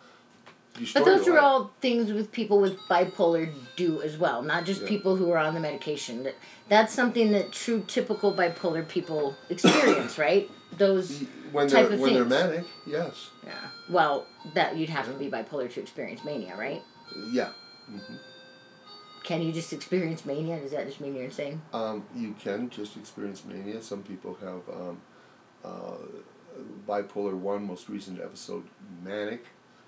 [0.77, 1.43] You But those are life.
[1.43, 4.89] all things with people with bipolar do as well, not just Yeah.
[4.89, 6.25] people who are on the medication.
[6.25, 6.35] That
[6.69, 10.51] that's something that true typical bipolar people experience, right?
[10.77, 11.23] Those
[11.53, 13.53] when type they're of when they're manic, yes, yeah.
[13.89, 16.83] Well, that you'd have to be bipolar to experience mania, right?
[17.31, 17.51] yeah.
[17.87, 18.15] hmm
[19.25, 20.61] Can you just experience mania?
[20.61, 21.61] Does that just mean you're insane?
[21.73, 23.83] Um, you can just experience mania.
[23.83, 25.01] Some people have um,
[25.65, 25.97] uh,
[26.87, 28.65] bipolar one, most recent episode,
[29.03, 29.47] manic,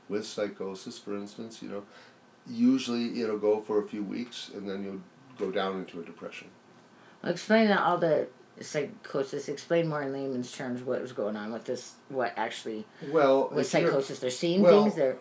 [0.08, 1.62] with psychosis, for instance.
[1.62, 1.82] You know,
[2.48, 5.02] usually it'll go for a few weeks, and then you'll
[5.38, 6.48] go down into a depression.
[7.22, 8.28] Well, explain that all the
[8.60, 9.50] psychosis.
[9.50, 11.96] Explain more in layman's terms what was going on with this.
[12.08, 14.18] What actually Well, with psychosis?
[14.18, 14.96] They're seeing well, things.
[14.96, 15.18] They're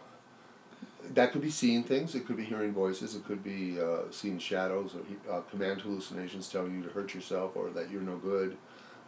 [1.14, 2.16] that could be seeing things.
[2.16, 3.16] It could be hearing voices.
[3.16, 7.51] It could be uh, seeing shadows or uh, command hallucinations telling you to hurt yourself
[7.56, 8.58] or that you're no good.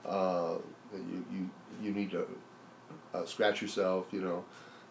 [0.06, 0.56] Uh,
[0.92, 1.50] that you, you
[1.82, 2.26] you need to
[3.14, 4.08] uh, scratch yourself.
[4.12, 4.46] You know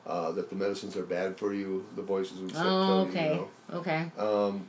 [0.07, 1.87] uh, that the medicines are bad for you.
[1.97, 2.55] The voices would oh
[2.87, 3.49] tell okay you.
[3.73, 4.11] okay.
[4.17, 4.47] You, know.
[4.49, 4.67] um,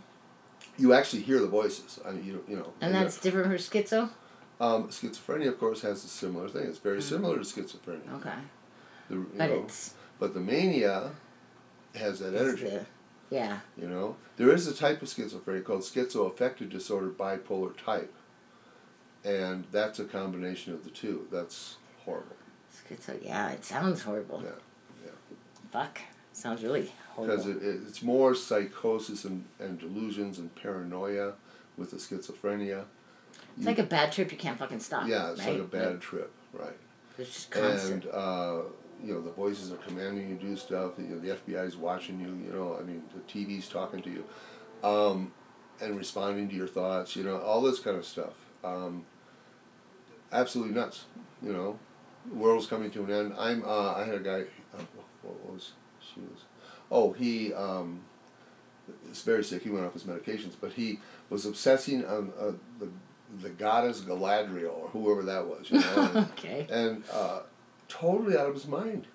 [0.77, 1.99] you actually hear the voices.
[2.05, 2.71] I mean, you you know.
[2.81, 4.09] And that's different for schizo.
[4.59, 6.63] um, schizophrenia, of course, has a similar thing.
[6.67, 8.13] It's very similar to schizophrenia.
[8.15, 8.33] Okay,
[9.09, 11.11] The, but know, it's but the mania
[11.97, 12.63] has that energy.
[12.65, 12.85] the-
[13.29, 13.59] yeah.
[13.77, 18.13] You know, there is a type of schizophrenia called schizoaffective disorder bipolar type,
[19.25, 21.27] and that's a combination of the two.
[21.31, 21.75] That's
[22.05, 22.35] horrible.
[22.89, 23.19] Schizo.
[23.23, 24.41] Yeah, it sounds horrible.
[24.43, 24.51] Yeah,
[25.05, 25.11] yeah.
[25.71, 25.99] Fuck.
[26.31, 27.35] Sounds really horrible.
[27.35, 31.33] because it, it, it's more psychosis and, and delusions and paranoia
[31.77, 32.85] with the schizophrenia.
[33.57, 35.07] it's like a bad trip you can't fucking stop.
[35.07, 35.53] yeah, it's right?
[35.53, 36.77] like a bad trip, right?
[37.17, 38.05] it's just constant.
[38.05, 38.61] And uh,
[39.03, 40.93] you know the voices are commanding you to do stuff.
[40.97, 42.27] You know, the FBI is watching you.
[42.45, 44.23] You know, I mean the TV's talking to you,
[44.83, 45.31] um,
[45.81, 47.15] and responding to your thoughts.
[47.15, 48.33] You know, all this kind of stuff.
[48.63, 49.05] Um,
[50.31, 51.05] absolutely nuts.
[51.41, 51.79] You know,
[52.31, 53.33] world's coming to an end.
[53.37, 53.63] I'm.
[53.63, 54.43] Uh, I had a guy.
[54.73, 54.83] Uh,
[55.21, 56.45] what was she was?
[56.91, 57.53] Oh, he.
[57.53, 58.01] Um,
[59.11, 59.63] is very sick.
[59.63, 62.89] He went off his medications, but he was obsessing on uh, the
[63.41, 65.69] the goddess Galadriel or whoever that was.
[65.69, 66.27] You know.
[66.31, 66.67] okay.
[66.69, 67.41] and uh,
[67.88, 69.07] totally out of his mind.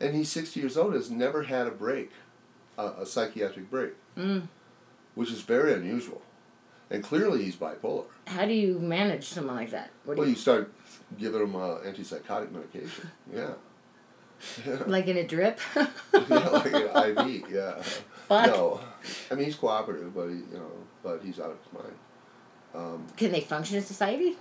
[0.00, 2.10] And he's 60 years old, has never had a break,
[2.78, 4.48] uh, a psychiatric break, Mm.
[5.14, 6.22] which is very unusual.
[6.90, 8.04] And clearly he's bipolar.
[8.26, 9.90] How do you manage someone like that?
[10.04, 10.72] What do Well, you, you start
[11.18, 13.10] giving him uh, antipsychotic medication.
[13.34, 13.50] Yeah.
[14.64, 14.82] Yeah.
[14.86, 15.58] like in a drip?
[15.76, 15.88] yeah,
[16.48, 17.82] like an IV, yeah.
[18.28, 18.46] Fuck.
[18.46, 18.80] No.
[19.30, 20.70] I mean, he's cooperative, but he, you know,
[21.02, 21.94] but he's out of his mind.
[22.74, 24.36] Um, Can they function in society?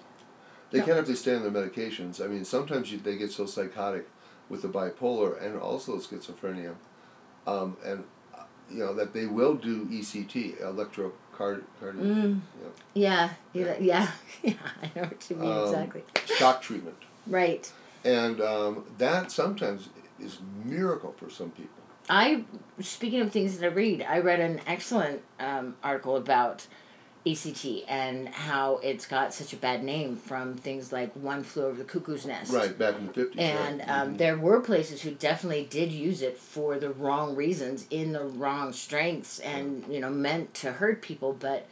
[0.72, 0.86] They No.
[0.86, 2.24] can if they stay on their medications.
[2.24, 4.08] I mean, sometimes you, they get so psychotic
[4.50, 6.76] with the bipolar and also schizophrenia,
[7.46, 8.04] um, and
[8.38, 12.40] uh, you know that they will do ECT, electrocardiography, Mm.
[12.94, 13.30] Yeah.
[13.54, 13.76] Yeah.
[13.80, 14.12] Yeah.
[14.44, 14.54] Yeah.
[14.82, 16.04] I know what you mean Um, exactly.
[16.26, 16.98] shock treatment,
[17.28, 17.72] Right.
[18.04, 19.90] and um, that sometimes
[20.20, 21.70] is miracle for some people.
[22.10, 22.44] I
[22.80, 26.66] speaking of things that I read, I read an excellent um, article about
[27.32, 31.78] ECT and how it's got such a bad name from things like One Flew Over
[31.80, 32.54] the Cuckoo's Nest.
[32.54, 33.42] Right back in the fifties.
[33.42, 33.90] And right?
[33.90, 34.18] um, Mhm.
[34.18, 38.74] there were places who definitely did use it for the wrong reasons, in the wrong
[38.74, 41.34] strengths, and you know meant to hurt people.
[41.34, 41.66] But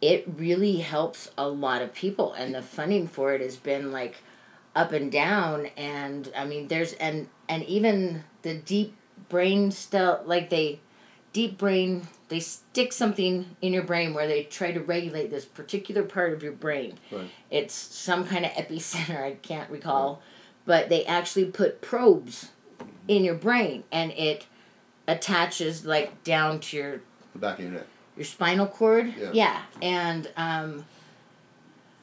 [0.00, 4.16] it really helps a lot of people, and the funding for it has been like
[4.74, 5.66] up and down.
[5.76, 8.94] And I mean, there's and and even the deep
[9.28, 10.80] brain stuff, like they
[11.32, 16.02] deep brain, they stick something in your brain where they try to regulate this particular
[16.02, 16.98] part of your brain.
[17.10, 17.30] Right.
[17.50, 20.22] It's some kind of epicenter, I can't recall,
[20.64, 22.50] but they actually put probes
[23.08, 24.46] in your brain and it
[25.08, 27.00] attaches like down to your
[27.32, 27.86] the back of your neck.
[28.16, 29.12] your spinal cord.
[29.32, 29.62] Yeah.
[29.82, 30.84] And um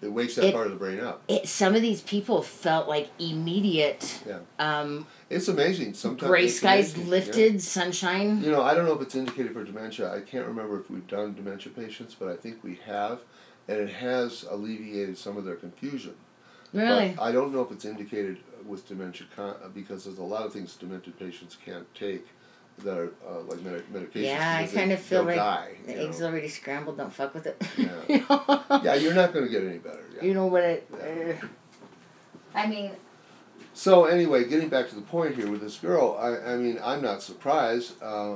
[0.01, 1.23] It wakes that It- part of the brain up.
[1.27, 4.39] it some of these people felt like immediate Yeah.
[4.59, 5.93] um It's amazing.
[5.95, 7.09] Sometimes gray skies amazing, yeah.
[7.11, 8.43] lifted, sunshine.
[8.43, 10.13] You know, I don't know if it's indicated for dementia.
[10.13, 13.19] I can't remember if we've done dementia patients, but I think we have,
[13.67, 16.13] and it has alleviated some of their confusion.
[16.73, 17.13] Really?
[17.17, 20.53] But I don't know if it's indicated with dementia con- because there's a lot of
[20.53, 22.27] things demented patients can't take
[22.79, 24.23] that are uh, like medi- medications.
[24.23, 26.27] Yeah, I because they- kind of feel like die, the you eggs know.
[26.27, 26.97] already scrambled.
[26.97, 27.61] Don't fuck with it.
[27.77, 27.89] Yeah.
[28.83, 30.03] Yeah, you're not going to get any better.
[30.15, 30.23] Yeah.
[30.23, 30.87] You know what it.
[30.91, 31.33] Yeah.
[31.43, 31.47] Uh,
[32.53, 32.91] I mean,
[33.73, 37.01] So anyway, getting back to the point here with this girl, I, I mean, I'm
[37.01, 38.01] not surprised.
[38.01, 38.35] Uh,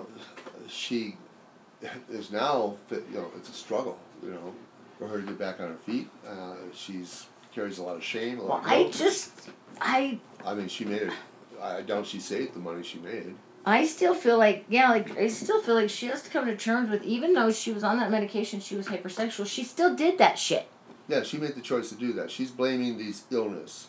[0.68, 1.18] she
[2.10, 4.54] is now, fit, you know, it's a struggle, you know,
[4.98, 6.10] for her to get back on her feet.
[6.28, 8.40] Uh, she's carries a lot of shame.
[8.40, 9.50] A lot Well, of I just,
[9.82, 11.14] I, I mean, she made it.
[11.62, 13.36] I doubt she saved the money she made.
[13.66, 16.56] I still feel like, yeah, like I still feel like she has to come to
[16.56, 19.46] terms with, even though she was on that medication, she was hypersexual.
[19.46, 20.68] She still did that shit.
[21.08, 22.32] Yeah, she made the choice to do that.
[22.32, 23.88] She's blaming these illness.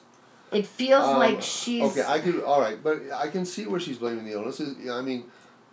[0.51, 1.83] It feels Um, like she's.
[1.93, 2.43] Okay, I could.
[2.43, 4.61] All right, but I can see where she's blaming the illness.
[4.61, 5.25] Is- I mean,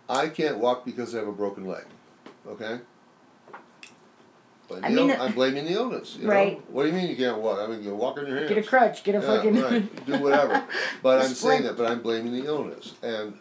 [0.08, 1.84] I can't walk because I have a broken leg.
[2.48, 2.78] Okay.
[4.68, 6.16] Blame I mean, Ill- I'm blaming the illness.
[6.18, 6.56] You Right.
[6.58, 6.64] Know?
[6.70, 7.58] What do you mean you can't walk?
[7.58, 8.48] I mean, you walk on your hands.
[8.48, 9.02] Get a crutch.
[9.04, 9.60] Get a Yeah, fucking.
[9.60, 10.06] right.
[10.06, 10.64] Do whatever.
[11.02, 11.76] But I'm saying that.
[11.76, 13.34] But I'm blaming the illness, and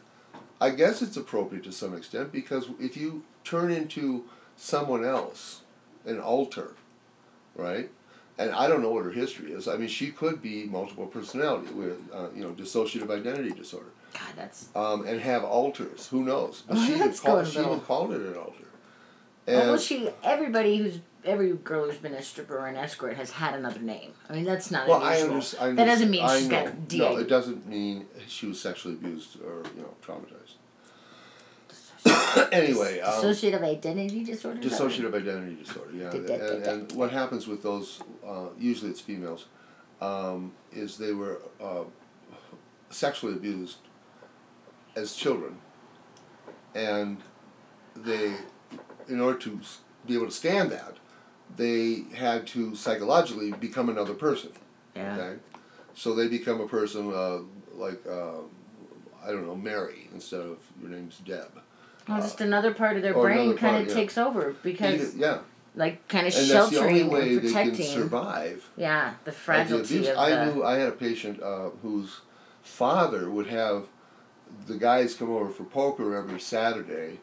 [0.61, 4.25] I guess it's appropriate to some extent because if you turn into
[4.57, 5.61] someone else,
[6.05, 6.73] an alter,
[7.55, 7.89] right?
[8.37, 9.67] And I don't know what her history is.
[9.67, 14.21] I mean, she could be multiple personality with, uh, you know, dissociative identity disorder, God,
[14.35, 14.69] that's.
[14.75, 16.07] um, and have alters.
[16.07, 16.63] Who knows?
[16.67, 17.79] But Oh, she, called, going she well.
[17.79, 18.63] called it an alter.
[19.47, 20.09] And well, she.
[20.23, 24.13] Everybody who's every girl who's been a stripper or an escort has had another name.
[24.29, 25.33] I mean, that's not well, I unusual.
[25.33, 25.77] understand.
[25.77, 26.65] That doesn't mean I she's know.
[26.65, 26.99] got DID.
[26.99, 30.55] No, it doesn't mean she was sexually abused or you know traumatized.
[32.53, 34.61] anyway, um, Dissociative identity disorder.
[34.61, 36.71] Dissociative identity disorder, yeah.
[36.71, 39.47] And what happens with those, uh, usually it's females,
[39.99, 41.83] um, is they were uh,
[42.89, 43.77] sexually abused
[44.95, 45.57] as children.
[46.73, 47.17] And
[47.95, 48.35] they,
[49.07, 49.59] in order to
[50.05, 50.97] be able to stand that,
[51.55, 54.51] they had to psychologically become another person.
[54.95, 55.15] Yeah.
[55.17, 55.39] Okay?
[55.95, 57.39] So they become a person uh,
[57.75, 58.39] like, uh,
[59.25, 61.51] I don't know, Mary instead of your name's Deb.
[62.07, 63.93] Well, just another part of their brain kind part, of yeah.
[63.93, 65.39] takes over because, yeah.
[65.75, 67.85] like, kind of And the sheltering and they can protecting.
[67.85, 70.09] survive Yeah, the the fragility abuse.
[70.09, 72.21] of I knew I had a patient uh, whose
[72.63, 73.87] father would have
[74.65, 77.19] the guys come over for poker every Saturday,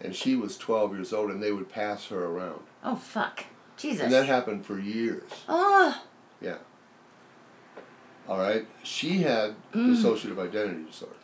[0.00, 3.44] and she was twelve years old, and they would pass her around, Oh fuck,
[3.80, 4.02] Jesus.
[4.04, 5.22] and that happened for years.
[5.48, 6.00] oh,
[6.40, 6.56] Yeah.
[8.28, 9.94] All right, she had Mm.
[9.96, 11.16] dissociative identity disorder,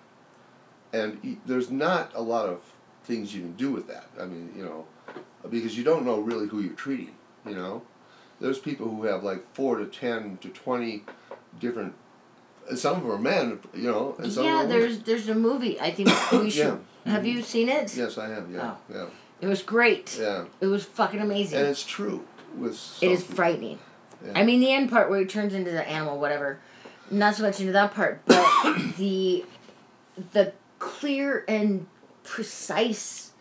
[0.93, 2.59] and there's not a lot of
[3.05, 4.07] things you can do with that.
[4.21, 4.87] I mean, you know,
[5.49, 7.15] because you don't know really who you're treating.
[7.47, 7.83] You know,
[8.41, 11.05] there's people who have like four to ten to twenty
[11.61, 11.95] different.
[12.69, 14.65] And some of them are men, you know, and some yeah.
[14.67, 15.81] There's there's a movie.
[15.81, 16.81] I think we should.
[17.05, 17.97] Have you seen it?
[17.97, 18.51] Yes, I have.
[18.51, 19.07] Yeah, yeah,
[19.41, 20.19] It was great.
[20.21, 21.61] yeah, It was fucking amazing.
[21.61, 22.25] and it's true
[23.03, 23.79] It some frightening.
[24.25, 24.33] Yeah.
[24.35, 26.59] I mean, the end part where he turns into the animal, whatever.
[27.11, 28.45] Not so much into that part, but
[28.97, 29.45] the
[30.33, 31.87] the clear and
[32.25, 33.33] precise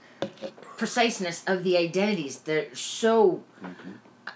[0.78, 2.40] preciseness of the identities.
[2.40, 3.44] They're so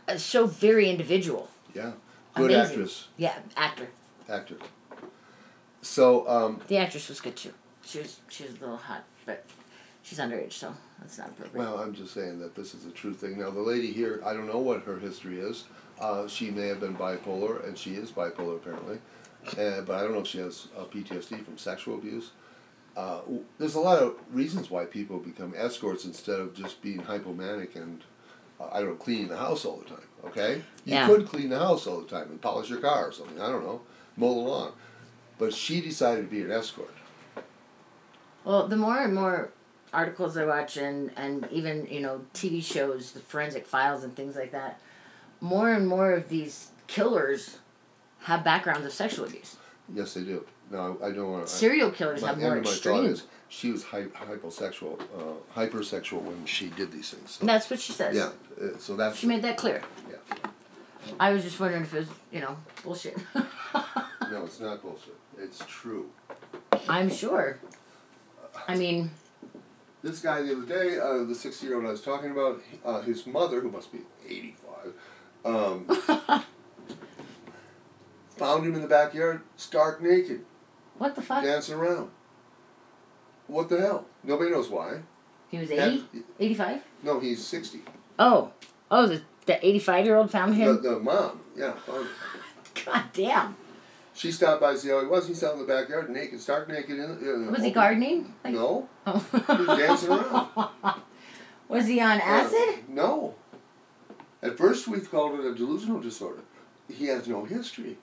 [0.08, 1.50] uh, so very individual.
[1.76, 1.92] Yeah,
[2.36, 2.72] good Amazing.
[2.72, 3.88] actress, Yeah, actor.
[4.28, 4.56] actor.
[5.82, 7.54] So um, The actress was good too.
[7.86, 9.46] She was she was a little hot, but
[10.10, 11.64] she's underage, so that's not appropriate.
[11.64, 13.38] Well, I'm just saying that this is a true thing.
[13.40, 15.66] Now, the lady here, I don't know what her history is.
[16.02, 18.98] Uh, she may have been bipolar, and she is bipolar apparently,
[19.58, 22.32] uh, but I don't know if she has uh, PTSD from sexual abuse.
[22.98, 23.20] Uh,
[23.60, 28.04] there's a lot of reasons why people become escorts instead of just being hypomanic and,
[28.60, 30.64] uh, I don't know, cleaning the house all the time, okay?
[30.86, 31.06] You Yeah.
[31.08, 33.64] could clean the house all the time and polish your car or something, I don't
[33.64, 33.82] know,
[34.18, 34.72] mow the lawn.
[35.38, 36.94] But she decided to be an escort.
[38.44, 39.52] Well, the more and more
[39.94, 44.36] articles I watch and, and even, you know, TV shows, the forensic files and things
[44.36, 44.80] like that,
[45.42, 47.58] more and more of these killers
[48.24, 49.56] have backgrounds of sexual abuse.
[49.94, 50.46] Yes, they do.
[50.72, 51.52] No, I don't want to.
[51.52, 53.06] Serial killers My, have more of my thought extreme.
[53.06, 57.32] is she was hy- hyposexual, uh, hypersexual when she did these things.
[57.40, 58.16] So, That's what she says.
[58.16, 58.30] yeah,
[58.64, 59.82] uh, so that's She made that clear.
[60.10, 60.16] yeah.
[61.20, 63.18] I was just wondering if it was, you know, bullshit.
[64.32, 65.16] No, it's not bullshit.
[65.40, 66.12] It's true.
[66.88, 67.58] I'm sure.
[68.68, 69.10] I mean,
[70.02, 73.60] This guy the other day, uh, the sixty-year-old I was talking about, uh, his mother,
[73.62, 74.94] who must be eighty-five,
[75.44, 75.86] um,
[78.38, 80.42] found him in the backyard, stark naked,
[80.98, 81.44] what the fuck?
[81.44, 82.10] dancing around.
[83.48, 84.06] What the hell?
[84.24, 85.00] Nobody knows why.
[85.50, 85.86] He was Yeah.
[85.88, 86.06] 80?
[86.40, 86.82] 85?
[87.04, 87.82] No, he's sixty.
[88.18, 88.52] Oh.
[88.92, 90.82] Oh, the, the 85 year old found The, him?
[90.84, 91.74] the mom, yeah.
[92.86, 93.56] God damn.
[94.20, 95.30] She stopped by to see how he was.
[95.30, 97.00] He's out in the backyard, naked, stark naked.
[97.00, 98.34] In, in Was he gardening?
[98.44, 98.90] Like, No.
[99.08, 99.26] Oh.
[99.32, 100.70] He was dancing around.
[101.70, 102.80] Was he on acid?
[102.80, 103.36] Uh, no.
[104.42, 106.42] At first, we called it a delusional disorder.
[106.92, 107.98] He has no history.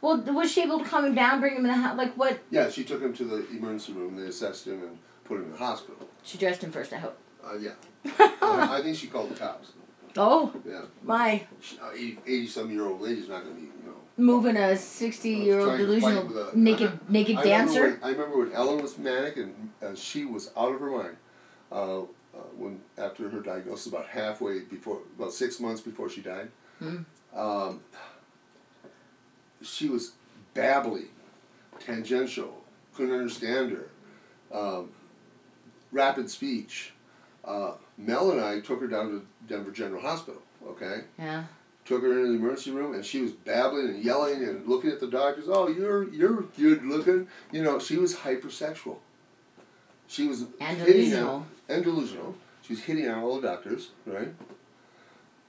[0.00, 1.96] Well, was she able to calm him down, bring him in the house?
[1.96, 2.40] Like, what?
[2.50, 4.16] Yeah, she took him to the emergency room.
[4.16, 6.08] They assessed him and put him in the hospital.
[6.24, 7.16] She dressed him first, I hope.
[7.44, 7.74] Uh, yeah.
[8.42, 9.72] I think she called the cops.
[10.16, 10.82] Oh, Yeah.
[11.04, 11.46] my.
[11.60, 13.68] She- uh, 80, 80 some year old lady's not going to be,
[14.18, 14.76] moving a
[15.64, 17.80] trying to fight delusional a- naked naked I dancer.
[17.82, 20.90] Remember when, I remember when Ellen was manic and uh, she was out of her
[20.90, 21.16] mind.
[21.72, 26.50] Uh, uh, when after her diagnosis, about halfway before, about six months before she died,
[26.78, 26.98] Hmm.
[27.34, 27.80] um,
[29.62, 30.12] she was
[30.54, 31.08] babbling,
[31.80, 32.62] tangential,
[32.94, 33.88] couldn't understand her,
[34.56, 34.90] um,
[35.90, 36.92] rapid speech.
[37.44, 40.42] Uh, Mel and I took her down to Denver General Hospital.
[40.66, 41.44] Okay Yeah.
[41.88, 45.00] Took her into the emergency room and she was babbling and yelling and looking at
[45.00, 48.98] the doctors oh you're you're good looking you know she was hypersexual
[50.06, 51.34] she was And hitting delusional.
[51.34, 54.28] on, and delusional she was hitting on all the doctors right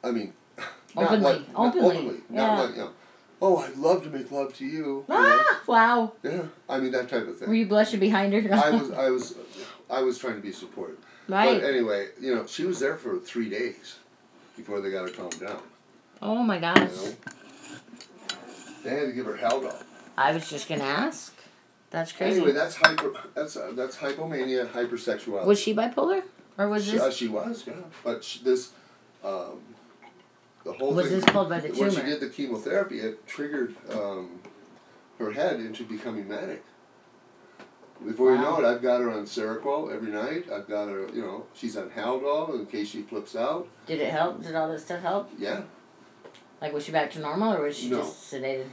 [0.02, 0.32] i mean
[0.96, 2.46] not Openly, like, not openly, openly yeah.
[2.46, 2.92] not like you know,
[3.42, 5.06] oh i'd love to make love to you, you know.
[5.10, 6.14] Ah, wow.
[6.24, 7.50] yeah i mean that type of thing.
[7.50, 8.54] Were you blushing behind her?
[8.54, 9.36] i was i was
[9.90, 11.60] i was trying to be supportive right.
[11.60, 13.98] but anyway you know she was there for three days
[14.56, 15.60] before they got her calmed down
[16.22, 16.78] oh my you gosh.
[16.96, 17.14] know
[18.84, 19.76] they had to give her Haldol.
[20.18, 21.34] I was just gonna ask.
[21.92, 22.38] That's crazy.
[22.38, 23.14] Anyway, that's hyper.
[23.36, 25.46] That's uh, that's hypomania and hypersexuality.
[25.46, 26.22] was she bipolar,
[26.58, 27.02] or was She, this?
[27.02, 27.74] uh, she was, yeah.
[28.04, 28.72] But she, this,
[29.24, 29.60] um,
[30.64, 31.16] the whole thing was thing.
[31.22, 31.82] this called by the tumor?
[31.82, 34.40] when she did the chemotherapy, it triggered um,
[35.18, 36.64] her head into becoming manic.
[38.06, 40.46] Before you know it, I've got her on Seroquel every night.
[40.50, 43.68] I've got her, you know, she's on Haldol in case she flips out.
[43.88, 44.42] Did it help?
[44.42, 45.30] Did all this stuff help?
[45.38, 45.64] Yeah,
[46.62, 47.98] Like, was she back to normal, or was she No.
[48.00, 48.68] just sedated?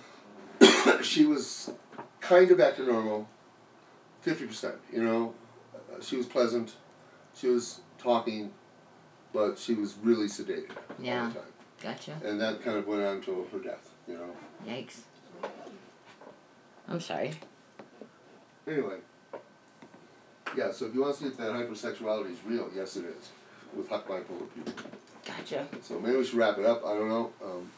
[1.05, 1.71] she was
[2.21, 3.29] kind of back to normal,
[4.23, 4.77] fifty percent.
[4.93, 5.35] You know,
[6.01, 6.75] she was pleasant,
[7.35, 8.53] she was talking,
[9.33, 11.23] but she was really sedated Yeah.
[11.23, 12.21] all the time, Gotcha.
[12.25, 13.91] and that kind of went on to her death.
[14.09, 14.37] You know.
[14.67, 15.01] Yikes.
[16.89, 17.33] I'm sorry.
[18.67, 18.97] Anyway.
[20.57, 23.31] Yeah, so if you want to see if that hypersexuality is real, yes, it is,
[23.77, 24.23] with bipolar
[24.55, 24.73] people.
[25.27, 25.67] Gotcha.
[25.83, 26.85] So maybe we should wrap it up.
[26.85, 27.33] I don't know.
[27.45, 27.71] Um,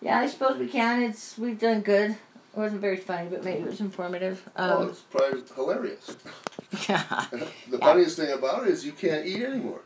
[0.00, 1.02] Yeah, I suppose we can.
[1.02, 2.10] It's we've done good.
[2.12, 4.42] It wasn't very funny, but maybe it was informative.
[4.56, 6.16] oh, Um, it's probably hilarious.
[6.88, 7.26] yeah.
[7.70, 9.80] the funniest thing about it is you can't eat anymore.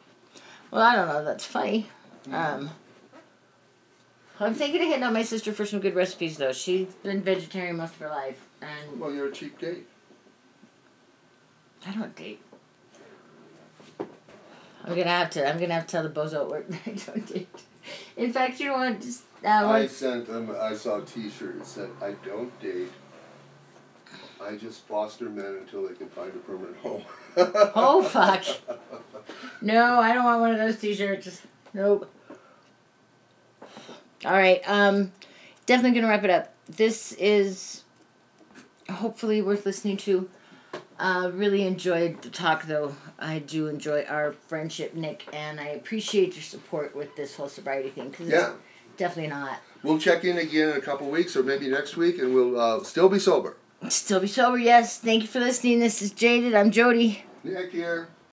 [0.70, 1.24] Well, I don't know.
[1.24, 1.88] That's funny.
[2.30, 2.70] Um,
[4.40, 6.52] I'm thinking of hitting on my sister for some good recipes, though.
[6.52, 9.86] She's been vegetarian most of her life, and Well, you're a cheap date.
[11.86, 12.40] I don't date.
[14.84, 15.48] I'm gonna have to.
[15.48, 17.48] I'm gonna have to tell the bozo at work that I don't date.
[18.16, 19.00] In fact, you what?
[19.00, 20.54] Just uh, I sent them.
[20.58, 22.90] I saw a T-shirt that said, "I don't date.
[24.40, 27.02] I just foster men until they can find a permanent home."
[27.74, 28.44] Oh, fuck.
[29.62, 31.40] No, I don't want one of those T-shirts.
[31.72, 32.10] Nope.
[34.24, 34.60] All right.
[34.66, 35.12] Um,
[35.64, 36.52] definitely gonna wrap it up.
[36.68, 37.84] This is
[38.90, 40.28] hopefully worth listening to.
[41.02, 42.94] Uh, really enjoyed the talk though.
[43.18, 47.90] I do enjoy our friendship, Nick, and I appreciate your support with this whole sobriety
[47.90, 48.50] thing because Yeah.
[48.86, 49.58] it's definitely not.
[49.82, 52.84] We'll check in again in a couple weeks, or maybe next week, and we'll uh,
[52.84, 53.56] still be sober.
[53.88, 55.00] Still be sober, yes.
[55.00, 55.80] Thank you for listening.
[55.80, 56.54] This is Jaded.
[56.54, 57.24] I'm Jody.
[57.42, 58.06] Nick here.